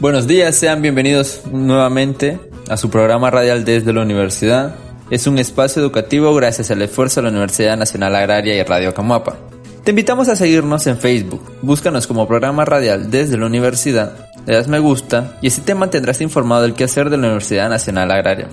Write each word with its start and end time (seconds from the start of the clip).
Buenos 0.00 0.26
días, 0.26 0.54
sean 0.54 0.82
bienvenidos 0.82 1.42
nuevamente 1.50 2.38
a 2.68 2.76
su 2.76 2.90
programa 2.90 3.30
radial 3.30 3.64
desde 3.64 3.92
la 3.92 4.02
universidad. 4.02 4.76
Es 5.10 5.26
un 5.26 5.38
espacio 5.38 5.82
educativo 5.82 6.34
gracias 6.34 6.70
al 6.70 6.82
esfuerzo 6.82 7.20
de 7.20 7.24
la 7.24 7.30
Universidad 7.30 7.76
Nacional 7.76 8.14
Agraria 8.14 8.54
y 8.54 8.62
Radio 8.62 8.94
Camuapa. 8.94 9.36
Te 9.84 9.90
invitamos 9.90 10.28
a 10.28 10.36
seguirnos 10.36 10.86
en 10.86 10.98
Facebook. 10.98 11.42
Búscanos 11.62 12.06
como 12.06 12.26
programa 12.26 12.64
radial 12.64 13.10
desde 13.10 13.36
la 13.36 13.46
universidad, 13.46 14.30
le 14.46 14.54
das 14.54 14.68
me 14.68 14.78
gusta 14.78 15.38
y 15.42 15.48
así 15.48 15.60
te 15.60 15.74
mantendrás 15.74 16.20
informado 16.20 16.62
del 16.62 16.74
quehacer 16.74 17.10
de 17.10 17.16
la 17.16 17.26
Universidad 17.26 17.68
Nacional 17.68 18.10
Agraria. 18.10 18.48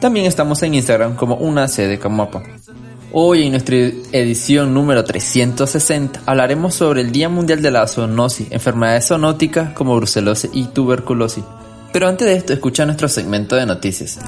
También 0.00 0.26
estamos 0.26 0.62
en 0.62 0.74
Instagram 0.74 1.16
como 1.16 1.36
una 1.36 1.68
sede 1.68 1.98
Camuapa. 1.98 2.42
Hoy 3.12 3.44
en 3.44 3.52
nuestra 3.52 3.76
edición 3.76 4.74
número 4.74 5.04
360 5.04 6.22
hablaremos 6.26 6.74
sobre 6.74 7.02
el 7.02 7.12
Día 7.12 7.28
Mundial 7.28 7.62
de 7.62 7.70
la 7.70 7.86
Zoonosis, 7.86 8.48
enfermedades 8.50 9.06
zoonóticas 9.06 9.72
como 9.74 9.96
brucelosis 9.96 10.50
y 10.52 10.64
tuberculosis. 10.64 11.44
Pero 11.92 12.08
antes 12.08 12.26
de 12.26 12.34
esto, 12.34 12.52
escucha 12.52 12.84
nuestro 12.84 13.08
segmento 13.08 13.56
de 13.56 13.64
noticias. 13.64 14.18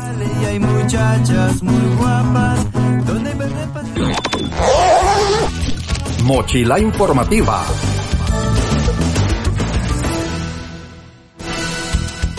Mochila 6.24 6.78
informativa. 6.78 7.64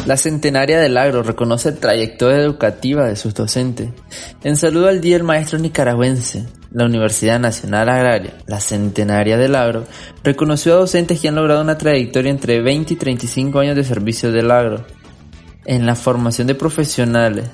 La 0.09 0.17
Centenaria 0.17 0.79
del 0.79 0.97
Agro 0.97 1.21
reconoce 1.21 1.71
trayectoria 1.71 2.39
educativa 2.39 3.07
de 3.07 3.15
sus 3.15 3.35
docentes. 3.35 3.89
En 4.43 4.57
saludo 4.57 4.87
al 4.87 5.01
Día 5.01 5.17
del 5.17 5.23
Maestro 5.23 5.59
Nicaragüense, 5.59 6.47
la 6.71 6.85
Universidad 6.85 7.39
Nacional 7.39 7.89
Agraria, 7.89 8.33
la 8.47 8.59
Centenaria 8.59 9.37
del 9.37 9.53
Agro, 9.53 9.83
reconoció 10.23 10.73
a 10.73 10.77
docentes 10.77 11.19
que 11.19 11.27
han 11.27 11.35
logrado 11.35 11.61
una 11.61 11.77
trayectoria 11.77 12.31
entre 12.31 12.59
20 12.59 12.91
y 12.91 12.97
35 12.97 13.59
años 13.59 13.75
de 13.75 13.83
servicio 13.83 14.31
del 14.31 14.49
agro, 14.49 14.83
en 15.65 15.85
la 15.85 15.93
formación 15.93 16.47
de 16.47 16.55
profesionales, 16.55 17.45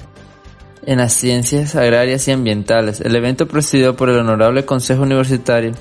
en 0.85 0.99
las 0.99 1.11
ciencias 1.11 1.75
agrarias 1.75 2.25
y 2.29 2.31
ambientales. 2.31 3.01
El 3.01 3.17
evento 3.17 3.49
presidido 3.49 3.97
por 3.97 4.07
el 4.07 4.19
Honorable 4.19 4.63
Consejo 4.63 5.03
Universitario 5.03 5.73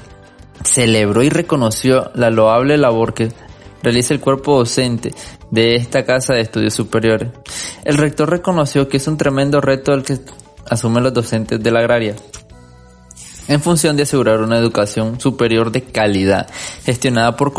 celebró 0.64 1.22
y 1.22 1.28
reconoció 1.28 2.10
la 2.16 2.30
loable 2.30 2.76
labor 2.78 3.14
que 3.14 3.28
realiza 3.84 4.12
el 4.14 4.18
cuerpo 4.18 4.56
docente 4.56 5.12
de 5.54 5.76
esta 5.76 6.04
casa 6.04 6.34
de 6.34 6.41
estudios 6.41 6.75
superiores. 6.75 7.31
El 7.84 7.97
rector 7.97 8.28
reconoció 8.28 8.88
que 8.88 8.97
es 8.97 9.06
un 9.06 9.16
tremendo 9.16 9.60
reto 9.60 9.94
el 9.94 10.03
que 10.03 10.19
asumen 10.69 11.04
los 11.04 11.15
docentes 11.15 11.62
de 11.62 11.70
la 11.70 11.81
agraria 11.81 12.16
en 13.48 13.60
función 13.60 13.97
de 13.97 14.04
asegurar 14.04 14.41
una 14.41 14.59
educación 14.59 15.20
superior 15.20 15.70
de 15.70 15.82
calidad, 15.82 16.48
gestionada 16.84 17.37
por 17.37 17.53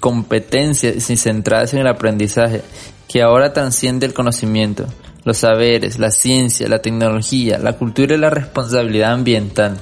competencias 0.00 1.10
y 1.10 1.16
centradas 1.16 1.74
en 1.74 1.80
el 1.80 1.86
aprendizaje, 1.86 2.62
que 3.06 3.22
ahora 3.22 3.52
transciende 3.52 4.06
el 4.06 4.14
conocimiento, 4.14 4.86
los 5.24 5.38
saberes, 5.38 5.98
la 5.98 6.10
ciencia, 6.10 6.68
la 6.68 6.82
tecnología, 6.82 7.58
la 7.58 7.74
cultura 7.74 8.16
y 8.16 8.18
la 8.18 8.30
responsabilidad 8.30 9.12
ambiental. 9.12 9.78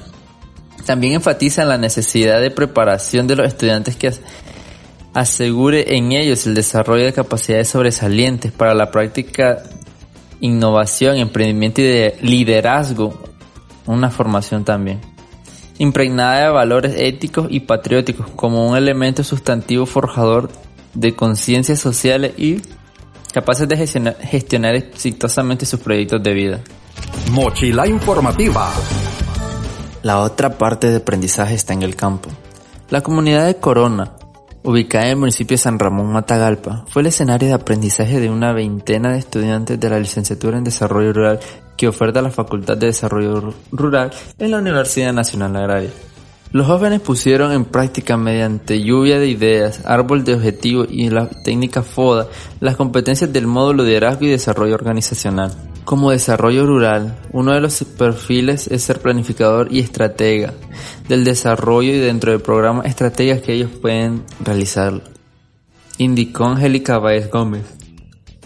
También 0.85 1.13
enfatiza 1.13 1.65
la 1.65 1.77
necesidad 1.77 2.39
de 2.39 2.51
preparación 2.51 3.27
de 3.27 3.35
los 3.35 3.47
estudiantes 3.47 3.95
que 3.95 4.13
asegure 5.17 5.97
en 5.97 6.11
ellos 6.11 6.45
el 6.45 6.53
desarrollo 6.53 7.05
de 7.05 7.11
capacidades 7.11 7.69
sobresalientes 7.69 8.51
para 8.51 8.75
la 8.75 8.91
práctica, 8.91 9.63
innovación, 10.41 11.17
emprendimiento 11.17 11.81
y 11.81 11.85
de 11.85 12.17
liderazgo, 12.21 13.17
una 13.87 14.11
formación 14.11 14.63
también, 14.63 15.01
impregnada 15.79 16.43
de 16.43 16.49
valores 16.49 16.93
éticos 16.97 17.47
y 17.49 17.61
patrióticos 17.61 18.29
como 18.35 18.67
un 18.67 18.77
elemento 18.77 19.23
sustantivo 19.23 19.87
forjador 19.87 20.51
de 20.93 21.15
conciencias 21.15 21.79
sociales 21.79 22.33
y 22.37 22.61
capaces 23.33 23.67
de 23.67 23.75
gestionar, 23.75 24.17
gestionar 24.21 24.75
exitosamente 24.75 25.65
sus 25.65 25.79
proyectos 25.79 26.21
de 26.21 26.33
vida. 26.33 26.59
Mochila 27.31 27.87
informativa. 27.87 28.71
La 30.03 30.19
otra 30.19 30.59
parte 30.59 30.91
de 30.91 30.97
aprendizaje 30.97 31.55
está 31.55 31.73
en 31.73 31.81
el 31.81 31.95
campo. 31.95 32.29
La 32.91 33.01
comunidad 33.01 33.47
de 33.47 33.55
Corona, 33.55 34.13
ubicada 34.63 35.05
en 35.05 35.11
el 35.11 35.17
municipio 35.17 35.55
de 35.55 35.61
San 35.63 35.79
Ramón 35.79 36.11
Matagalpa, 36.11 36.85
fue 36.89 37.01
el 37.01 37.07
escenario 37.07 37.47
de 37.47 37.53
aprendizaje 37.53 38.19
de 38.19 38.29
una 38.29 38.53
veintena 38.53 39.11
de 39.11 39.19
estudiantes 39.19 39.79
de 39.79 39.89
la 39.89 39.99
licenciatura 39.99 40.57
en 40.57 40.63
Desarrollo 40.63 41.13
Rural 41.13 41.39
que 41.75 41.87
oferta 41.87 42.21
la 42.21 42.31
Facultad 42.31 42.77
de 42.77 42.87
Desarrollo 42.87 43.53
Rural 43.71 44.11
en 44.39 44.51
la 44.51 44.57
Universidad 44.57 45.13
Nacional 45.13 45.55
Agraria. 45.55 45.91
Los 46.51 46.65
jóvenes 46.65 47.01
pusieron 47.01 47.51
en 47.51 47.65
práctica 47.65 48.15
mediante 48.15 48.81
lluvia 48.81 49.19
de 49.19 49.27
ideas, 49.27 49.85
árbol 49.85 50.23
de 50.23 50.33
objetivos 50.33 50.87
y 50.89 51.09
la 51.09 51.27
técnica 51.27 51.83
FODA 51.83 52.27
las 52.61 52.77
competencias 52.77 53.31
del 53.31 53.47
módulo 53.47 53.83
de 53.83 53.89
liderazgo 53.89 54.25
y 54.25 54.29
desarrollo 54.29 54.75
organizacional. 54.75 55.51
Como 55.87 56.11
desarrollo 56.11 56.65
rural, 56.65 57.17
uno 57.31 57.53
de 57.53 57.61
los 57.61 57.81
perfiles 57.97 58.67
es 58.67 58.83
ser 58.83 58.99
planificador 58.99 59.69
y 59.71 59.79
estratega 59.79 60.53
del 61.07 61.23
desarrollo 61.23 61.93
y 61.93 61.97
dentro 61.97 62.33
del 62.33 62.41
programa 62.41 62.83
estrategias 62.83 63.41
que 63.41 63.53
ellos 63.53 63.71
pueden 63.71 64.25
realizar. 64.43 65.01
Indicó 65.97 66.43
Angélica 66.43 66.97
Báez 66.99 67.31
Gómez 67.31 67.63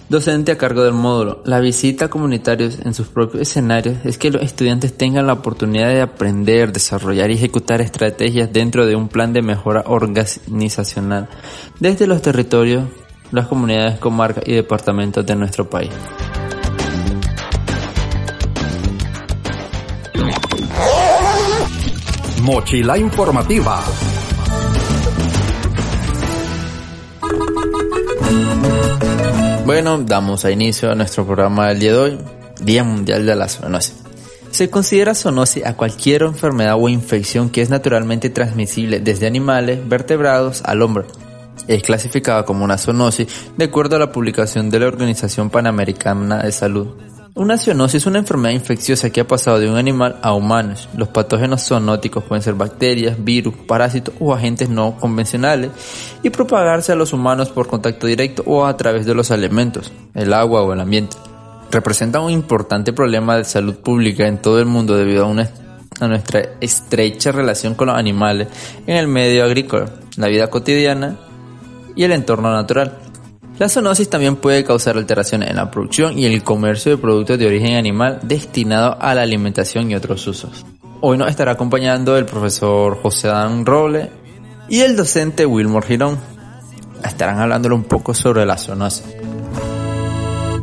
docente 0.08 0.52
a 0.52 0.58
cargo 0.60 0.84
del 0.84 0.94
módulo. 0.94 1.42
La 1.44 1.60
visita 1.60 2.06
a 2.06 2.10
comunitarios 2.12 2.78
en 2.86 2.94
sus 2.94 3.08
propios 3.08 3.42
escenarios 3.42 3.98
es 4.06 4.20
que 4.20 4.30
los 4.30 4.44
estudiantes 4.44 4.96
tengan 4.96 5.26
la 5.26 5.34
oportunidad 5.34 5.90
de 5.90 6.02
aprender, 6.02 6.72
desarrollar 6.72 7.32
y 7.32 7.34
ejecutar 7.34 7.82
estrategias 7.82 8.54
dentro 8.54 8.86
de 8.86 8.96
un 8.96 9.08
plan 9.08 9.34
de 9.34 9.42
mejora 9.42 9.84
organizacional 9.88 11.28
desde 11.80 12.06
los 12.06 12.22
territorios, 12.22 12.84
las 13.32 13.48
comunidades, 13.48 13.98
comarcas 13.98 14.44
y 14.46 14.54
departamentos 14.54 15.26
de 15.26 15.36
nuestro 15.36 15.68
país. 15.68 15.90
Mochila 22.42 22.98
informativa. 22.98 23.84
Bueno, 29.64 30.00
damos 30.00 30.44
a 30.44 30.50
inicio 30.50 30.92
a 30.92 30.96
nuestro 30.96 31.24
programa 31.24 31.68
del 31.70 31.80
día 31.80 31.92
de 31.92 31.98
hoy, 32.00 32.18
Día 32.64 32.84
Mundial 32.84 33.28
de 33.28 33.36
la 33.36 33.48
Zoonosis. 33.48 33.96
Se 34.50 34.72
considera 34.72 35.14
zoonosis 35.14 35.66
a 35.68 35.78
cualquier 35.78 36.24
enfermedad 36.24 36.78
o 36.80 36.90
infección 36.90 37.52
que 37.52 37.62
es 37.62 37.70
naturalmente 37.70 38.32
transmisible 38.32 39.00
desde 39.00 39.28
animales, 39.28 39.88
vertebrados 39.88 40.64
al 40.66 40.82
hombre. 40.82 41.06
Es 41.68 41.84
clasificada 41.84 42.44
como 42.44 42.66
una 42.66 42.80
zoonosis 42.80 43.28
de 43.56 43.66
acuerdo 43.66 43.98
a 43.98 44.00
la 44.00 44.12
publicación 44.12 44.72
de 44.72 44.80
la 44.80 44.88
Organización 44.88 45.52
Panamericana 45.52 46.42
de 46.42 46.52
Salud. 46.52 46.88
Una 47.34 47.58
zoonosis 47.58 47.96
es 47.96 48.06
una 48.08 48.20
enfermedad 48.20 48.54
infecciosa 48.54 49.10
que 49.10 49.22
ha 49.22 49.28
pasado 49.28 49.58
de 49.58 49.70
un 49.70 49.78
animal 49.78 50.18
a 50.22 50.34
humanos. 50.34 50.90
Los 50.98 51.08
patógenos 51.08 51.66
zoonóticos 51.66 52.26
pueden 52.26 52.44
ser 52.44 52.56
bacterias, 52.56 53.24
virus, 53.24 53.56
parásitos 53.56 54.14
o 54.20 54.34
agentes 54.34 54.68
no 54.68 54.98
convencionales 54.98 55.72
y 56.24 56.30
propagarse 56.30 56.92
a 56.92 56.96
los 56.96 57.14
humanos 57.14 57.50
por 57.50 57.68
contacto 57.68 58.06
directo 58.06 58.44
o 58.46 58.66
a 58.66 58.76
través 58.76 59.06
de 59.06 59.14
los 59.14 59.32
alimentos, 59.32 59.94
el 60.14 60.34
agua 60.34 60.62
o 60.62 60.74
el 60.74 60.82
ambiente. 60.82 61.16
Representa 61.72 62.20
un 62.20 62.32
importante 62.32 62.92
problema 62.92 63.38
de 63.38 63.46
salud 63.46 63.76
pública 63.76 64.28
en 64.28 64.42
todo 64.42 64.60
el 64.60 64.66
mundo 64.66 64.98
debido 64.98 65.26
a, 65.26 65.50
a 66.02 66.08
nuestra 66.10 66.42
estrecha 66.60 67.32
relación 67.32 67.76
con 67.76 67.88
los 67.88 67.98
animales 67.98 68.50
en 68.86 68.98
el 68.98 69.08
medio 69.08 69.46
agrícola, 69.46 69.86
la 70.18 70.28
vida 70.28 70.50
cotidiana 70.50 71.18
y 71.96 72.04
el 72.04 72.12
entorno 72.12 72.52
natural. 72.52 72.98
La 73.62 73.70
zoonosis 73.70 74.10
también 74.10 74.38
puede 74.38 74.64
causar 74.64 74.98
alteraciones 74.98 75.52
en 75.52 75.58
la 75.58 75.70
producción 75.70 76.18
y 76.18 76.26
el 76.26 76.44
comercio 76.44 76.94
de 76.94 76.98
productos 76.98 77.38
de 77.38 77.46
origen 77.46 77.76
animal 77.76 78.18
destinados 78.24 78.98
a 79.00 79.14
la 79.14 79.22
alimentación 79.22 79.92
y 79.92 79.94
otros 79.94 80.26
usos. 80.26 80.66
Hoy 81.00 81.16
nos 81.20 81.30
estará 81.30 81.52
acompañando 81.52 82.18
el 82.18 82.26
profesor 82.26 83.00
José 83.00 83.30
Adán 83.30 83.64
Roble 83.64 84.10
y 84.68 84.80
el 84.80 84.96
docente 84.96 85.46
Wilmore 85.46 85.86
Girón. 85.86 86.18
Estarán 87.04 87.38
hablándole 87.38 87.76
un 87.76 87.84
poco 87.84 88.16
sobre 88.16 88.48
la 88.48 88.58
zoonosis. 88.58 89.06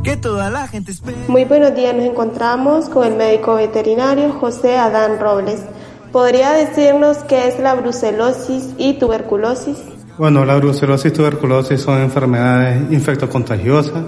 Que 0.03 0.17
toda 0.17 0.51
la 0.51 0.67
gente 0.67 0.93
Muy 1.29 1.44
buenos 1.44 1.77
días, 1.77 1.94
nos 1.94 2.05
encontramos 2.05 2.89
con 2.89 3.06
el 3.06 3.15
médico 3.15 3.55
veterinario 3.55 4.33
José 4.33 4.77
Adán 4.77 5.21
Robles. 5.21 5.61
¿Podría 6.11 6.51
decirnos 6.51 7.19
qué 7.19 7.47
es 7.47 7.61
la 7.61 7.77
brucelosis 7.77 8.71
y 8.77 8.94
tuberculosis? 8.94 9.77
Bueno, 10.19 10.44
la 10.44 10.56
brucelosis 10.56 11.12
y 11.12 11.15
tuberculosis 11.15 11.81
son 11.81 12.00
enfermedades 12.00 12.91
infectocontagiosas 12.91 14.03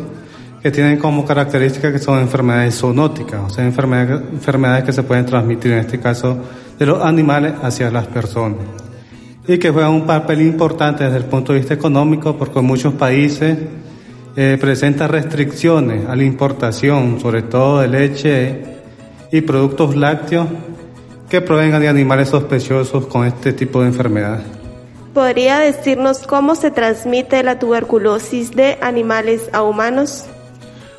que 0.60 0.72
tienen 0.72 0.98
como 0.98 1.24
característica 1.24 1.92
que 1.92 2.00
son 2.00 2.18
enfermedades 2.18 2.80
zoonóticas, 2.80 3.40
o 3.40 3.48
sea, 3.48 3.64
enfermedades, 3.64 4.20
enfermedades 4.32 4.82
que 4.82 4.92
se 4.92 5.04
pueden 5.04 5.24
transmitir 5.24 5.70
en 5.70 5.78
este 5.78 6.00
caso 6.00 6.36
de 6.76 6.84
los 6.84 7.00
animales 7.00 7.54
hacia 7.62 7.92
las 7.92 8.08
personas 8.08 8.58
y 9.46 9.56
que 9.58 9.70
juegan 9.70 9.92
un 9.92 10.04
papel 10.04 10.42
importante 10.42 11.04
desde 11.04 11.18
el 11.18 11.26
punto 11.26 11.52
de 11.52 11.60
vista 11.60 11.74
económico 11.74 12.36
porque 12.36 12.60
muchos 12.60 12.94
países 12.94 13.56
eh, 14.34 14.58
presenta 14.60 15.06
restricciones 15.06 16.08
a 16.08 16.16
la 16.16 16.24
importación, 16.24 17.20
sobre 17.20 17.42
todo 17.42 17.82
de 17.82 17.88
leche 17.88 18.64
y 19.30 19.42
productos 19.42 19.94
lácteos 19.94 20.48
que 21.28 21.40
provengan 21.40 21.80
de 21.80 21.88
animales 21.88 22.30
sospechosos 22.30 23.06
con 23.06 23.28
este 23.28 23.52
tipo 23.52 23.80
de 23.80 23.86
enfermedades. 23.86 24.59
¿Podría 25.14 25.58
decirnos 25.58 26.24
cómo 26.26 26.54
se 26.54 26.70
transmite 26.70 27.42
la 27.42 27.58
tuberculosis 27.58 28.52
de 28.52 28.78
animales 28.80 29.50
a 29.52 29.62
humanos? 29.62 30.24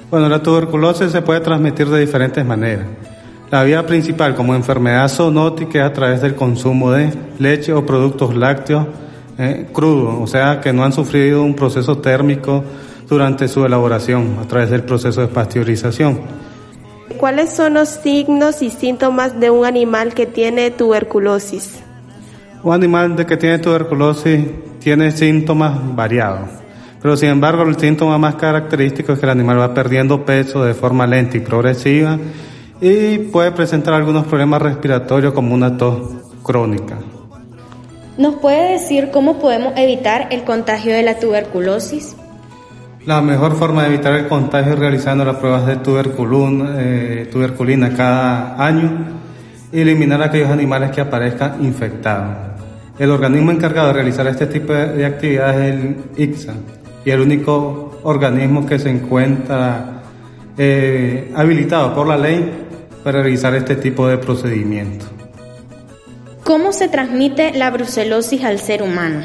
Bueno, 0.10 0.28
la 0.28 0.44
tuberculosis 0.44 1.12
se 1.14 1.22
puede 1.22 1.40
transmitir 1.40 1.88
de 1.88 2.02
diferentes 2.02 2.46
maneras. 2.46 2.88
La 3.50 3.64
vía 3.64 3.86
principal 3.86 4.36
como 4.36 4.54
enfermedad 4.54 5.08
zoonótica 5.08 5.80
es 5.80 5.86
a 5.86 5.94
través 5.94 6.22
del 6.22 6.36
consumo 6.36 6.92
de 6.92 7.14
leche 7.40 7.72
o 7.72 7.86
productos 7.86 8.36
lácteos 8.36 8.88
eh, 9.38 9.68
crudos, 9.72 10.16
o 10.20 10.28
sea, 10.28 10.60
que 10.60 10.74
no 10.74 10.84
han 10.84 10.92
sufrido 10.92 11.44
un 11.44 11.56
proceso 11.56 12.00
térmico 12.00 12.66
durante 13.08 13.48
su 13.48 13.66
elaboración 13.66 14.38
a 14.42 14.48
través 14.48 14.70
del 14.70 14.84
proceso 14.84 15.22
de 15.22 15.28
pasteurización. 15.28 16.20
¿Cuáles 17.18 17.54
son 17.54 17.76
los 17.76 17.88
signos 17.88 18.62
y 18.62 18.72
síntomas 18.72 19.40
de 19.40 19.50
un 19.50 19.66
animal 19.66 20.14
que 20.14 20.26
tiene 20.26 20.70
tuberculosis? 20.70 21.82
Un 22.64 22.74
animal 22.74 23.16
de 23.16 23.26
que 23.26 23.38
tiene 23.38 23.58
tuberculosis 23.58 24.40
tiene 24.80 25.12
síntomas 25.12 25.96
variados, 25.96 26.50
pero 27.02 27.18
sin 27.18 27.30
embargo 27.30 27.64
el 27.64 27.76
síntoma 27.76 28.20
más 28.20 28.36
característico 28.36 29.14
es 29.14 29.20
que 29.20 29.26
el 29.26 29.32
animal 29.32 29.60
va 29.60 29.74
perdiendo 29.74 30.24
peso 30.24 30.64
de 30.64 30.76
forma 30.76 31.08
lenta 31.08 31.38
y 31.38 31.40
progresiva 31.40 32.20
y 32.80 33.18
puede 33.18 33.52
presentar 33.52 33.96
algunos 33.96 34.26
problemas 34.26 34.62
respiratorios 34.62 35.34
como 35.34 35.56
una 35.56 35.76
tos 35.76 36.02
crónica. 36.44 36.98
¿Nos 38.18 38.36
puede 38.36 38.74
decir 38.74 39.10
cómo 39.12 39.40
podemos 39.40 39.74
evitar 39.76 40.28
el 40.30 40.44
contagio 40.44 40.94
de 40.94 41.02
la 41.02 41.18
tuberculosis? 41.18 42.16
La 43.06 43.22
mejor 43.22 43.56
forma 43.56 43.84
de 43.84 43.96
evitar 43.96 44.14
el 44.14 44.28
contagio 44.28 44.74
es 44.74 44.80
realizando 44.80 45.26
las 45.26 45.38
pruebas 45.38 45.66
de 45.66 45.78
tuberculina, 45.78 46.76
eh, 46.78 47.30
tuberculina 47.32 47.96
cada 47.96 48.64
año 48.64 49.21
y 49.72 49.82
eliminar 49.82 50.22
aquellos 50.22 50.50
animales 50.50 50.92
que 50.92 51.02
aparezcan 51.02 51.64
infectados. 51.64 52.36
El 53.00 53.10
organismo 53.10 53.52
encargado 53.52 53.88
de 53.88 53.94
realizar 53.94 54.28
este 54.28 54.48
tipo 54.48 54.74
de 54.74 55.06
actividades 55.06 55.58
es 55.58 55.74
el 55.74 55.96
ICSA 56.18 56.54
y 57.06 57.10
el 57.10 57.22
único 57.22 58.00
organismo 58.04 58.66
que 58.66 58.78
se 58.78 58.90
encuentra 58.90 60.04
eh, 60.58 61.32
habilitado 61.36 61.96
por 61.96 62.08
la 62.08 62.18
ley 62.18 62.68
para 63.04 63.22
realizar 63.22 63.56
este 63.56 63.76
tipo 63.76 64.08
de 64.08 64.18
procedimientos. 64.18 65.10
¿Cómo 66.44 66.74
se 66.74 66.88
transmite 66.88 67.54
la 67.54 67.72
brucelosis 67.72 68.44
al 68.44 68.60
ser 68.60 68.84
humano? 68.84 69.22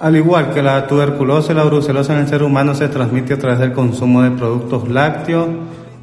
Al 0.00 0.16
igual 0.16 0.52
que 0.52 0.62
la 0.62 0.86
tuberculosis, 0.86 1.54
la 1.54 1.64
brucelosis 1.64 2.10
en 2.10 2.18
el 2.18 2.28
ser 2.28 2.42
humano 2.42 2.74
se 2.74 2.88
transmite 2.88 3.34
a 3.34 3.38
través 3.38 3.58
del 3.58 3.72
consumo 3.72 4.22
de 4.22 4.30
productos 4.30 4.88
lácteos 4.88 5.48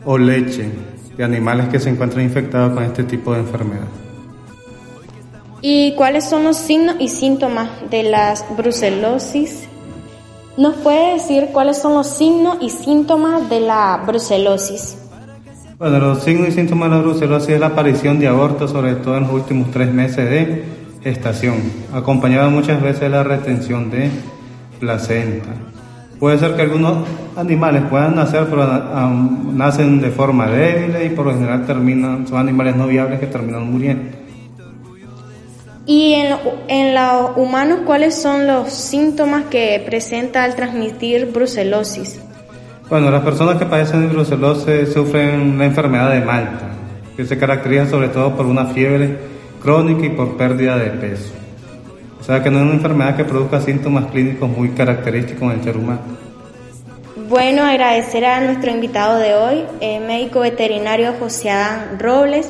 o 0.06 0.18
leche 0.18 0.70
de 1.18 1.24
animales 1.24 1.68
que 1.70 1.80
se 1.80 1.90
encuentran 1.90 2.24
infectados 2.24 2.74
con 2.74 2.84
este 2.84 3.04
tipo 3.04 3.34
de 3.34 3.40
enfermedad. 3.40 3.88
¿Y 5.62 5.94
cuáles 5.96 6.26
son 6.26 6.44
los 6.44 6.58
signos 6.58 6.96
y 7.00 7.08
síntomas 7.08 7.70
de 7.90 8.04
la 8.04 8.36
brucelosis? 8.58 9.68
¿Nos 10.58 10.76
puede 10.76 11.14
decir 11.14 11.50
cuáles 11.54 11.78
son 11.78 11.94
los 11.94 12.08
signos 12.08 12.58
y 12.60 12.70
síntomas 12.70 13.50
de 13.50 13.62
la 13.62 14.04
brucelosis? 14.06 14.98
Bueno, 15.80 16.00
los 16.00 16.24
signos 16.24 16.50
y 16.50 16.52
síntomas 16.52 16.90
de 16.90 16.96
la 16.98 17.02
brucelosis 17.02 17.50
es 17.50 17.60
la 17.60 17.68
aparición 17.68 18.20
de 18.20 18.28
abortos, 18.28 18.72
sobre 18.72 18.96
todo 18.96 19.18
en 19.18 19.24
los 19.24 19.32
últimos 19.32 19.72
tres 19.72 19.92
meses 19.92 20.30
de 20.30 20.64
gestación, 21.04 21.56
acompañado 21.94 22.50
muchas 22.50 22.82
veces 22.82 23.02
de 23.02 23.10
la 23.10 23.24
retención 23.24 23.90
de 23.90 24.10
placenta. 24.80 25.73
Puede 26.20 26.38
ser 26.38 26.56
que 26.56 26.62
algunos 26.62 27.08
animales 27.36 27.84
puedan 27.90 28.16
nacer, 28.16 28.48
pero 28.50 28.66
nacen 29.54 30.00
de 30.00 30.10
forma 30.10 30.48
débil 30.48 30.96
y 31.06 31.10
por 31.10 31.26
lo 31.26 31.34
general 31.34 31.66
terminan, 31.66 32.28
son 32.28 32.40
animales 32.40 32.76
no 32.76 32.88
viables 32.88 33.20
que 33.20 33.28
terminan 33.28 33.70
muriendo. 33.72 34.18
¿Y 35.86 36.14
en, 36.14 36.38
en 36.70 36.96
los 36.96 37.36
humanos 37.36 37.80
cuáles 37.86 38.16
son 38.16 38.48
los 38.48 38.72
síntomas 38.72 39.46
que 39.46 39.84
presenta 39.86 40.44
al 40.46 40.56
transmitir 40.56 41.32
brucelosis? 41.34 42.22
Bueno, 42.90 43.12
las 43.12 43.24
personas 43.24 43.58
que 43.58 43.66
padecen 43.66 44.08
de 44.08 44.14
brucelosis 44.14 44.94
sufren 44.94 45.58
la 45.58 45.66
enfermedad 45.66 46.12
de 46.12 46.22
Malta, 46.22 46.70
que 47.18 47.26
se 47.26 47.38
caracteriza 47.38 47.90
sobre 47.90 48.10
todo 48.10 48.36
por 48.36 48.46
una 48.46 48.68
fiebre 48.68 49.18
crónica 49.62 50.06
y 50.06 50.10
por 50.10 50.38
pérdida 50.38 50.78
de 50.78 50.92
peso. 50.92 51.43
O 52.24 52.26
sea 52.26 52.42
que 52.42 52.50
no 52.50 52.60
es 52.60 52.64
una 52.64 52.76
enfermedad 52.76 53.18
que 53.18 53.26
produzca 53.26 53.60
síntomas 53.60 54.06
clínicos 54.06 54.50
muy 54.50 54.70
característicos 54.70 55.42
en 55.42 55.60
el 55.60 55.62
ser 55.62 55.76
humano. 55.76 56.00
Bueno, 57.28 57.66
agradecer 57.66 58.24
a 58.24 58.40
nuestro 58.40 58.72
invitado 58.72 59.20
de 59.20 59.34
hoy, 59.34 59.66
el 59.82 60.06
médico 60.06 60.40
veterinario 60.40 61.16
José 61.20 61.50
Adán 61.50 62.00
Robles, 62.00 62.50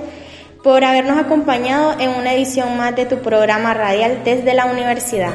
por 0.64 0.84
habernos 0.84 1.18
acompañado 1.18 2.00
en 2.00 2.12
una 2.12 2.36
edición 2.36 2.78
más 2.78 2.96
de 2.96 3.08
tu 3.08 3.24
programa 3.24 3.74
radial 3.74 4.22
desde 4.24 4.54
la 4.54 4.68
universidad. 4.68 5.34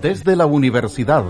Desde 0.00 0.36
la 0.36 0.46
universidad. 0.46 1.22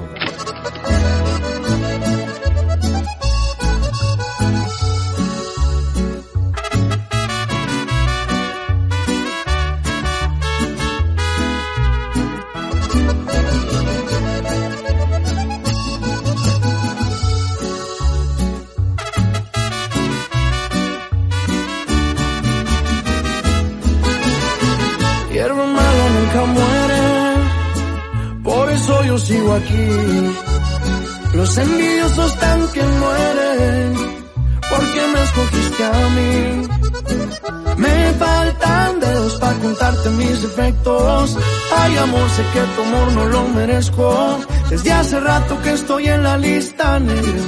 Mis 39.93 40.43
defectos. 40.43 41.37
Ay, 41.77 41.97
amor, 41.99 42.29
sé 42.31 42.43
que 42.55 42.61
tu 42.75 42.83
amor 42.83 43.13
no 43.13 43.25
lo 43.27 43.49
merezco. 43.49 44.39
Desde 44.71 44.93
hace 44.93 45.21
rato 45.21 45.61
que 45.63 45.73
estoy 45.73 46.09
en 46.09 46.23
la 46.23 46.39
lista 46.39 46.99
negra. 46.99 47.43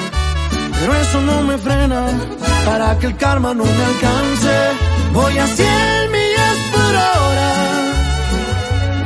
Pero 0.79 0.95
eso 0.95 1.21
no 1.23 1.43
me 1.43 1.57
frena 1.57 2.03
para 2.67 2.99
que 2.99 3.07
el 3.07 3.17
karma 3.17 3.55
no 3.55 3.65
me 3.65 3.85
alcance. 3.93 4.55
Voy 5.15 5.39
a 5.39 5.47
100 5.47 6.13
millas 6.13 6.57
por 6.73 6.95
hora. 7.07 7.53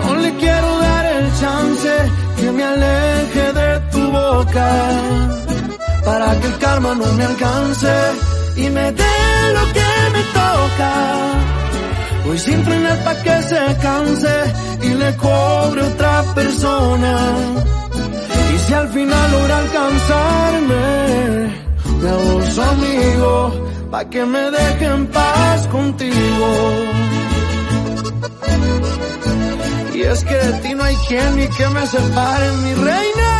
No 0.02 0.14
le 0.16 0.34
quiero 0.36 0.78
dar 0.80 1.06
el 1.06 1.40
chance 1.40 1.92
que 2.36 2.50
me 2.50 2.64
aleje 2.64 3.52
de 3.52 3.80
tu 3.92 4.10
boca 4.10 4.70
para 6.04 6.40
que 6.40 6.46
el 6.48 6.58
karma 6.58 6.94
no 6.96 7.06
me 7.12 7.24
alcance 7.24 7.94
y 8.56 8.70
me 8.70 8.90
dé 8.90 9.52
lo 9.54 9.64
que 9.72 9.90
me 10.14 10.22
toca. 10.34 11.59
Voy 12.30 12.38
sin 12.38 12.62
frenar 12.64 12.96
para 13.02 13.22
que 13.24 13.42
se 13.42 13.60
canse 13.82 14.36
y 14.82 14.88
le 14.94 15.16
cobre 15.16 15.82
otra 15.82 16.22
persona. 16.32 17.12
Y 18.54 18.58
si 18.58 18.72
al 18.72 18.88
final 18.90 19.32
logra 19.32 19.58
alcanzarme, 19.58 20.84
me 22.00 22.08
hago 22.08 22.62
amigo 22.70 23.70
para 23.90 24.08
que 24.08 24.24
me 24.24 24.48
deje 24.48 24.84
en 24.84 25.06
paz 25.08 25.66
contigo. 25.66 26.48
es 30.12 30.24
que 30.24 30.34
de 30.34 30.52
ti 30.60 30.74
no 30.74 30.84
hay 30.84 30.96
quien 31.08 31.36
ni 31.36 31.48
que 31.48 31.68
me 31.68 31.86
separe, 31.86 32.52
mi 32.62 32.74
reina. 32.74 33.39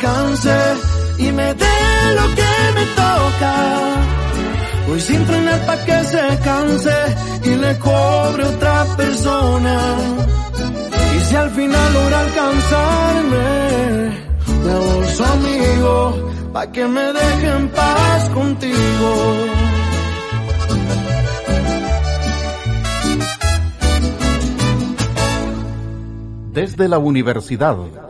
Alcance 0.00 0.56
y 1.18 1.32
me 1.32 1.54
dé 1.54 2.14
lo 2.16 2.34
que 2.34 2.52
me 2.74 2.84
toca. 2.96 3.54
Voy 4.88 5.00
sin 5.00 5.24
frenar 5.26 5.66
pa' 5.66 5.76
que 5.84 6.04
se 6.04 6.38
canse 6.44 6.98
y 7.44 7.54
le 7.56 7.78
cobre 7.78 8.44
otra 8.44 8.84
persona. 8.96 9.76
Y 11.16 11.20
si 11.20 11.36
al 11.36 11.50
final 11.50 11.92
logra 11.92 12.20
alcanzarme, 12.20 13.48
me 14.64 15.08
su 15.14 15.24
amigo, 15.24 16.30
pa' 16.52 16.66
que 16.72 16.86
me 16.86 17.12
deje 17.12 17.48
en 17.56 17.68
paz 17.68 18.28
contigo. 18.30 19.10
Desde 26.52 26.88
la 26.88 26.98
universidad. 26.98 28.09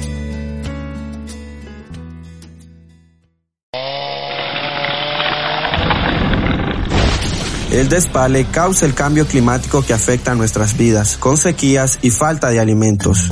El 7.71 7.87
despale 7.87 8.45
causa 8.45 8.85
el 8.85 8.93
cambio 8.93 9.25
climático 9.25 9.81
que 9.81 9.93
afecta 9.93 10.33
a 10.33 10.35
nuestras 10.35 10.77
vidas, 10.77 11.15
con 11.15 11.37
sequías 11.37 11.99
y 12.01 12.11
falta 12.11 12.49
de 12.49 12.59
alimentos. 12.59 13.31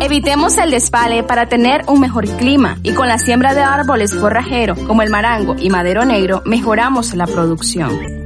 Evitemos 0.00 0.56
el 0.58 0.70
despale 0.70 1.24
para 1.24 1.48
tener 1.48 1.82
un 1.88 1.98
mejor 1.98 2.28
clima 2.36 2.78
y 2.84 2.92
con 2.92 3.08
la 3.08 3.18
siembra 3.18 3.54
de 3.54 3.62
árboles 3.62 4.14
forrajeros 4.14 4.78
como 4.86 5.02
el 5.02 5.10
marango 5.10 5.56
y 5.58 5.68
madero 5.68 6.04
negro 6.04 6.42
mejoramos 6.46 7.14
la 7.14 7.26
producción. 7.26 8.25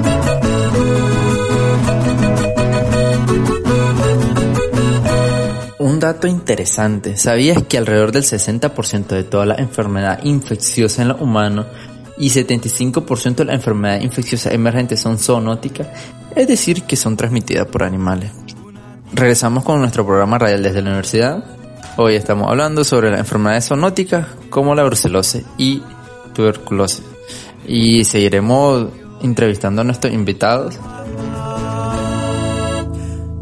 Dato 6.01 6.27
interesante, 6.27 7.15
¿sabías 7.15 7.63
que 7.63 7.77
alrededor 7.77 8.11
del 8.11 8.23
60% 8.23 9.07
de 9.07 9.23
toda 9.23 9.45
la 9.45 9.55
enfermedad 9.55 10.19
infecciosa 10.23 11.03
en 11.03 11.09
los 11.09 11.21
humanos 11.21 11.67
y 12.17 12.29
75% 12.29 13.35
de 13.35 13.45
la 13.45 13.53
enfermedad 13.53 14.01
infecciosa 14.01 14.51
emergente 14.51 14.97
son 14.97 15.17
zoonóticas? 15.17 15.87
Es 16.35 16.47
decir, 16.47 16.83
que 16.83 16.97
son 16.97 17.15
transmitidas 17.15 17.67
por 17.67 17.83
animales. 17.83 18.31
Regresamos 19.13 19.63
con 19.63 19.79
nuestro 19.79 20.05
programa 20.05 20.37
radial 20.37 20.63
desde 20.63 20.81
la 20.81 20.89
universidad. 20.89 21.43
Hoy 21.97 22.15
estamos 22.15 22.49
hablando 22.49 22.83
sobre 22.83 23.11
las 23.11 23.19
enfermedades 23.19 23.67
zoonóticas 23.67 24.27
como 24.49 24.75
la 24.75 24.83
brucelosis 24.83 25.45
y 25.57 25.83
tuberculosis. 26.33 27.05
Y 27.67 28.03
seguiremos 28.05 28.87
entrevistando 29.21 29.81
a 29.81 29.83
nuestros 29.83 30.13
invitados. 30.13 30.79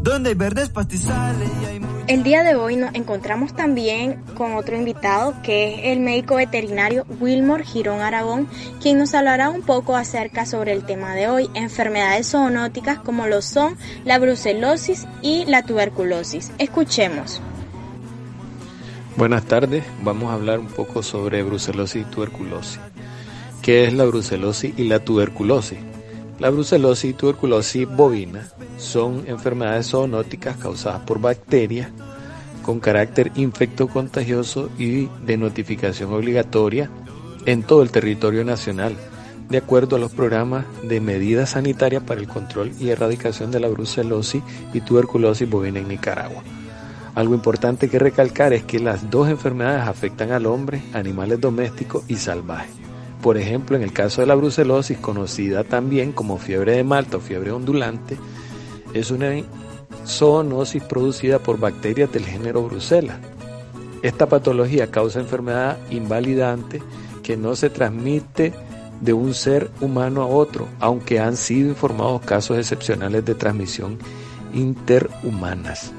Donde 0.02 0.30
hay 0.30 0.34
verdes 0.34 0.68
pastizales 0.68 1.48
y 1.62 1.64
hay 1.66 1.80
El 2.10 2.24
día 2.24 2.42
de 2.42 2.56
hoy 2.56 2.74
nos 2.74 2.92
encontramos 2.96 3.54
también 3.54 4.20
con 4.34 4.54
otro 4.54 4.74
invitado 4.74 5.32
que 5.44 5.74
es 5.74 5.96
el 5.96 6.00
médico 6.00 6.34
veterinario 6.34 7.06
Wilmore 7.20 7.64
Girón 7.64 8.00
Aragón, 8.00 8.48
quien 8.82 8.98
nos 8.98 9.14
hablará 9.14 9.48
un 9.48 9.62
poco 9.62 9.94
acerca 9.94 10.44
sobre 10.44 10.72
el 10.72 10.84
tema 10.84 11.14
de 11.14 11.28
hoy, 11.28 11.48
enfermedades 11.54 12.32
zoonóticas 12.32 12.98
como 12.98 13.28
lo 13.28 13.42
son 13.42 13.76
la 14.04 14.18
brucelosis 14.18 15.06
y 15.22 15.44
la 15.44 15.62
tuberculosis. 15.62 16.50
Escuchemos. 16.58 17.40
Buenas 19.16 19.44
tardes, 19.44 19.84
vamos 20.02 20.30
a 20.30 20.34
hablar 20.34 20.58
un 20.58 20.66
poco 20.66 21.04
sobre 21.04 21.44
brucelosis 21.44 22.02
y 22.02 22.10
tuberculosis. 22.10 22.80
¿Qué 23.62 23.84
es 23.84 23.92
la 23.92 24.04
brucelosis 24.04 24.76
y 24.76 24.88
la 24.88 24.98
tuberculosis? 24.98 25.78
La 26.40 26.48
brucelosis 26.48 27.10
y 27.10 27.12
tuberculosis 27.12 27.86
bovina 27.86 28.48
son 28.78 29.24
enfermedades 29.26 29.90
zoonóticas 29.90 30.56
causadas 30.56 31.02
por 31.02 31.20
bacterias 31.20 31.90
con 32.62 32.80
carácter 32.80 33.30
infectocontagioso 33.34 34.70
y 34.78 35.10
de 35.26 35.36
notificación 35.36 36.10
obligatoria 36.14 36.88
en 37.44 37.62
todo 37.62 37.82
el 37.82 37.90
territorio 37.90 38.42
nacional, 38.42 38.96
de 39.50 39.58
acuerdo 39.58 39.96
a 39.96 39.98
los 39.98 40.12
programas 40.12 40.64
de 40.82 41.02
medidas 41.02 41.50
sanitarias 41.50 42.04
para 42.04 42.22
el 42.22 42.26
control 42.26 42.72
y 42.80 42.88
erradicación 42.88 43.50
de 43.50 43.60
la 43.60 43.68
brucelosis 43.68 44.42
y 44.72 44.80
tuberculosis 44.80 45.48
bovina 45.48 45.80
en 45.80 45.88
Nicaragua. 45.88 46.42
Algo 47.14 47.34
importante 47.34 47.90
que 47.90 47.98
recalcar 47.98 48.54
es 48.54 48.64
que 48.64 48.78
las 48.80 49.10
dos 49.10 49.28
enfermedades 49.28 49.86
afectan 49.86 50.32
al 50.32 50.46
hombre, 50.46 50.80
animales 50.94 51.38
domésticos 51.38 52.04
y 52.08 52.16
salvajes. 52.16 52.79
Por 53.22 53.36
ejemplo, 53.36 53.76
en 53.76 53.82
el 53.82 53.92
caso 53.92 54.22
de 54.22 54.26
la 54.26 54.34
brucelosis, 54.34 54.98
conocida 54.98 55.64
también 55.64 56.12
como 56.12 56.38
fiebre 56.38 56.76
de 56.76 56.84
Malta 56.84 57.18
o 57.18 57.20
fiebre 57.20 57.50
ondulante, 57.50 58.16
es 58.94 59.10
una 59.10 59.30
zoonosis 60.06 60.82
producida 60.84 61.38
por 61.38 61.58
bacterias 61.58 62.10
del 62.12 62.24
género 62.24 62.62
Brucella. 62.62 63.20
Esta 64.02 64.26
patología 64.26 64.90
causa 64.90 65.20
enfermedad 65.20 65.76
invalidante 65.90 66.82
que 67.22 67.36
no 67.36 67.54
se 67.54 67.68
transmite 67.68 68.54
de 69.02 69.12
un 69.12 69.34
ser 69.34 69.70
humano 69.80 70.22
a 70.22 70.26
otro, 70.26 70.68
aunque 70.78 71.20
han 71.20 71.36
sido 71.36 71.68
informados 71.68 72.22
casos 72.22 72.56
excepcionales 72.58 73.24
de 73.24 73.34
transmisión 73.34 73.98
interhumanas. 74.54 75.92